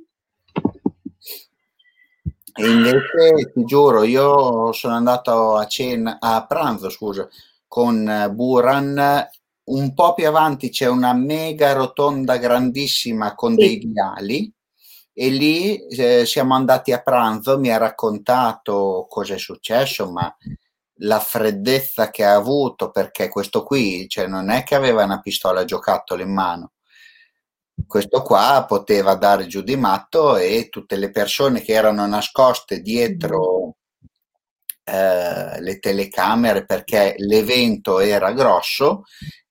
E 2.59 2.71
invece 2.71 3.53
ti 3.53 3.65
giuro, 3.65 4.03
io 4.03 4.73
sono 4.73 4.95
andato 4.95 5.57
a 5.57 5.67
cena, 5.67 6.19
a 6.21 6.45
pranzo, 6.47 6.91
scusa, 6.91 7.27
con 7.67 8.31
Buran. 8.35 9.29
Un 9.65 9.95
po' 9.95 10.15
più 10.15 10.29
avanti 10.29 10.69
c'è 10.69 10.87
una 10.87 11.13
mega 11.13 11.73
rotonda 11.73 12.37
grandissima 12.37 13.35
con 13.35 13.55
sì. 13.55 13.57
dei 13.57 13.79
viali 13.79 14.56
e 15.19 15.31
lì 15.31 15.87
eh, 15.87 16.27
siamo 16.27 16.55
andati 16.55 16.93
a 16.93 17.01
pranzo, 17.01 17.59
mi 17.59 17.71
ha 17.73 17.79
raccontato 17.79 19.07
cosa 19.09 19.33
è 19.33 19.39
successo, 19.39 20.11
ma 20.11 20.35
la 21.01 21.21
freddezza 21.21 22.11
che 22.11 22.23
ha 22.23 22.35
avuto 22.35 22.91
perché 22.91 23.29
questo 23.31 23.63
qui, 23.63 24.07
cioè 24.09 24.27
non 24.27 24.51
è 24.51 24.63
che 24.63 24.75
aveva 24.75 25.05
una 25.05 25.21
pistola 25.21 25.65
giocattolo 25.65 26.21
in 26.21 26.35
mano, 26.35 26.73
questo 27.87 28.21
qua 28.21 28.67
poteva 28.69 29.15
dare 29.15 29.47
giù 29.47 29.63
di 29.63 29.77
matto 29.77 30.37
e 30.37 30.69
tutte 30.69 30.97
le 30.97 31.11
persone 31.11 31.63
che 31.63 31.73
erano 31.73 32.07
nascoste 32.07 32.83
dietro 32.83 33.77
eh, 34.85 35.61
le 35.63 35.79
telecamere 35.79 36.67
perché 36.67 37.15
l'evento 37.17 38.01
era 38.01 38.33
grosso 38.33 39.05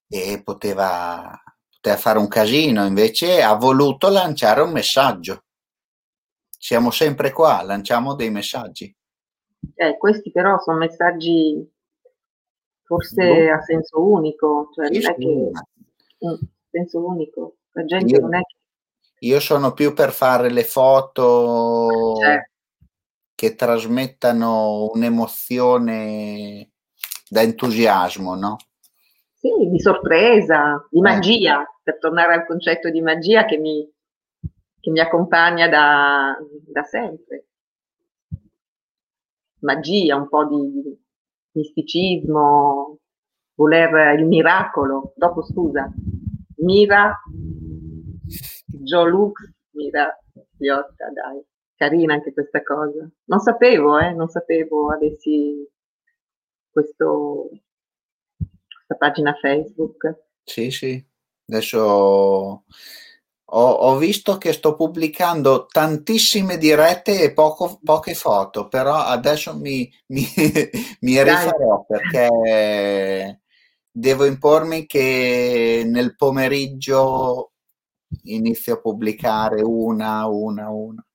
e 0.08 0.44
poteva, 0.44 1.42
poteva 1.72 1.98
fare 1.98 2.20
un 2.20 2.28
casino, 2.28 2.86
invece 2.86 3.42
ha 3.42 3.56
voluto 3.56 4.10
lanciare 4.10 4.62
un 4.62 4.72
messaggio. 4.72 5.45
Siamo 6.66 6.90
sempre 6.90 7.32
qua, 7.32 7.62
lanciamo 7.62 8.16
dei 8.16 8.32
messaggi. 8.32 8.92
Eh, 9.76 9.98
questi 10.00 10.32
però 10.32 10.58
sono 10.58 10.80
messaggi 10.80 11.64
forse 12.82 13.52
a 13.52 13.62
senso 13.62 14.04
unico, 14.04 14.70
cioè 14.74 14.88
sì, 14.88 15.00
non 15.00 15.12
è 15.12 15.16
che... 15.16 15.52
Mm, 16.26 16.48
senso 16.72 17.06
unico 17.06 17.58
la 17.74 17.86
gente 17.86 18.16
io, 18.16 18.22
non 18.22 18.34
è 18.34 18.40
che... 18.40 18.56
Io 19.28 19.40
sono 19.42 19.74
più 19.74 19.94
per 19.94 20.10
fare 20.10 20.50
le 20.50 20.64
foto 20.64 22.16
certo. 22.20 22.52
che 23.36 23.54
trasmettano 23.54 24.90
un'emozione 24.92 26.72
da 27.30 27.42
entusiasmo, 27.42 28.34
no? 28.34 28.58
Sì, 29.36 29.52
di 29.70 29.80
sorpresa, 29.80 30.84
di 30.90 30.98
eh. 30.98 31.02
magia, 31.02 31.62
eh. 31.62 31.68
per 31.84 32.00
tornare 32.00 32.34
al 32.34 32.48
concetto 32.48 32.90
di 32.90 33.02
magia 33.02 33.46
che 33.46 33.58
mi, 33.58 33.88
che 34.86 34.92
mi 34.92 35.00
accompagna 35.00 35.68
da, 35.68 36.38
da 36.68 36.84
sempre. 36.84 37.48
Magia, 39.62 40.16
un 40.16 40.30
po' 40.30 40.46
di 40.46 40.96
misticismo, 41.54 43.00
voler 43.56 44.20
il 44.20 44.28
miracolo. 44.28 45.14
Dopo, 45.16 45.42
scusa, 45.42 45.92
Mira 46.58 47.20
Joe 48.68 49.10
Lux, 49.10 49.52
mira, 49.72 50.16
Piotta, 50.56 51.10
dai, 51.12 51.44
carina 51.76 52.14
anche 52.14 52.32
questa 52.32 52.62
cosa. 52.62 53.10
Non 53.24 53.40
sapevo, 53.40 53.98
eh, 53.98 54.14
non 54.14 54.28
sapevo 54.28 54.92
avessi 54.92 55.68
questo, 56.70 57.50
questa 58.38 58.96
pagina 59.00 59.34
Facebook. 59.34 60.26
Sì, 60.44 60.70
sì, 60.70 61.04
adesso 61.48 62.66
ho, 63.48 63.70
ho, 63.70 63.98
visto 63.98 64.38
che 64.38 64.54
sto 64.54 64.76
pubblicando 64.76 65.66
tantissime 65.66 66.58
dirette 66.58 67.22
e 67.22 67.34
poco, 67.34 67.80
poche 67.84 68.16
foto, 68.16 68.68
però 68.68 68.96
adesso 68.96 69.56
mi, 69.56 69.92
mi, 70.08 70.26
mi 71.02 71.24
rifarò 71.24 71.86
perché 71.88 73.42
devo 73.92 74.26
impormi 74.26 74.86
che 74.86 75.84
nel 75.86 76.16
pomeriggio 76.16 77.52
inizio 78.24 78.74
a 78.74 78.82
pubblicare 78.82 79.62
una, 79.62 80.26
una, 80.28 80.70
una. 80.70 81.06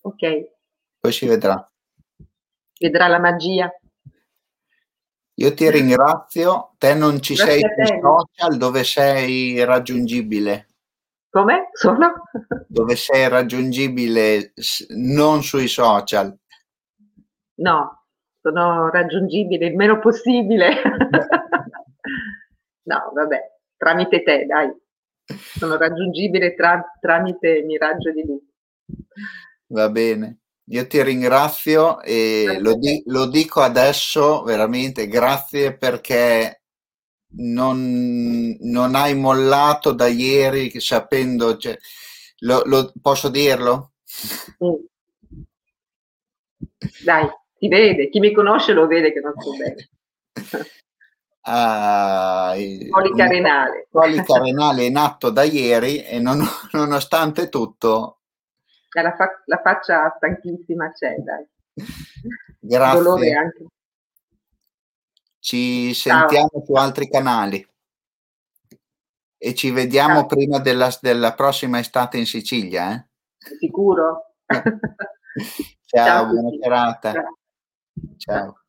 Ok. 0.00 0.52
Poi 1.00 1.12
si 1.12 1.26
vedrà. 1.26 1.70
Vedrà 2.78 3.06
la 3.06 3.20
magia. 3.20 3.72
Io 5.36 5.54
ti 5.54 5.70
ringrazio, 5.70 6.74
te 6.78 6.94
non 6.94 7.20
ci 7.20 7.34
Grazie 7.34 7.74
sei 7.74 7.86
sui 7.86 8.00
social 8.00 8.56
dove 8.56 8.84
sei 8.84 9.64
raggiungibile. 9.64 10.68
Come? 11.30 11.70
Sono? 11.72 12.12
Dove 12.68 12.94
sei 12.94 13.28
raggiungibile 13.28 14.52
non 14.96 15.42
sui 15.42 15.66
social. 15.66 16.36
No, 17.56 18.04
sono 18.40 18.90
raggiungibile 18.90 19.66
il 19.66 19.76
meno 19.76 19.98
possibile. 19.98 20.70
no, 22.82 23.10
vabbè, 23.12 23.40
tramite 23.76 24.22
te, 24.22 24.46
dai 24.46 24.72
sono 25.26 25.76
raggiungibile 25.76 26.54
tra, 26.54 26.82
tramite 27.00 27.62
Miraggio 27.62 28.12
di 28.12 28.24
Luce. 28.24 28.52
Va 29.68 29.88
bene. 29.88 30.40
Io 30.68 30.86
ti 30.86 31.02
ringrazio 31.02 32.00
e 32.00 32.58
lo, 32.58 32.74
di, 32.76 33.02
lo, 33.06 33.26
dico 33.26 33.60
adesso 33.60 34.42
veramente 34.44 35.08
grazie 35.08 35.76
perché 35.76 36.62
non, 37.36 38.56
non 38.60 38.94
hai 38.94 39.14
mollato 39.14 39.92
da 39.92 40.06
ieri 40.06 40.80
sapendo, 40.80 41.58
cioè, 41.58 41.76
lo, 42.38 42.62
lo, 42.64 42.92
posso 43.00 43.28
dirlo? 43.28 43.92
Dai, 47.04 47.28
si 47.58 47.68
vede, 47.68 48.08
chi 48.08 48.18
mi 48.18 48.32
conosce 48.32 48.72
lo 48.72 48.86
vede 48.86 49.12
che 49.12 49.20
non 49.20 49.34
sto 49.38 49.50
bene. 49.50 49.88
Uh, 51.46 52.88
colica 52.88 53.26
renale. 53.26 53.86
Colica 53.90 54.38
renale 54.38 54.84
in 54.84 54.96
atto 54.96 55.28
da 55.28 55.42
ieri 55.42 56.02
e 56.02 56.18
non, 56.18 56.40
nonostante 56.72 57.50
tutto... 57.50 58.20
La, 59.02 59.14
fa- 59.14 59.42
la, 59.46 59.60
faccia 59.62 60.12
stanchissima 60.16 60.92
c'è, 60.92 61.16
dai. 61.16 61.46
Grazie. 62.60 63.34
Anche. 63.34 63.66
Ci 65.38 65.92
sentiamo 65.92 66.48
Ciao. 66.48 66.64
su 66.64 66.72
altri 66.74 67.08
canali 67.08 67.68
e 69.36 69.54
ci 69.54 69.70
vediamo 69.70 70.20
Ciao. 70.20 70.26
prima 70.26 70.58
della, 70.58 70.96
della, 71.00 71.34
prossima 71.34 71.78
estate 71.78 72.16
in 72.16 72.26
Sicilia. 72.26 72.94
Eh? 72.94 73.06
Sicuro. 73.58 74.36
Ciao, 74.46 76.06
Ciao 76.06 76.26
buona 76.28 76.48
serata. 76.60 77.12
Ciao. 78.16 78.63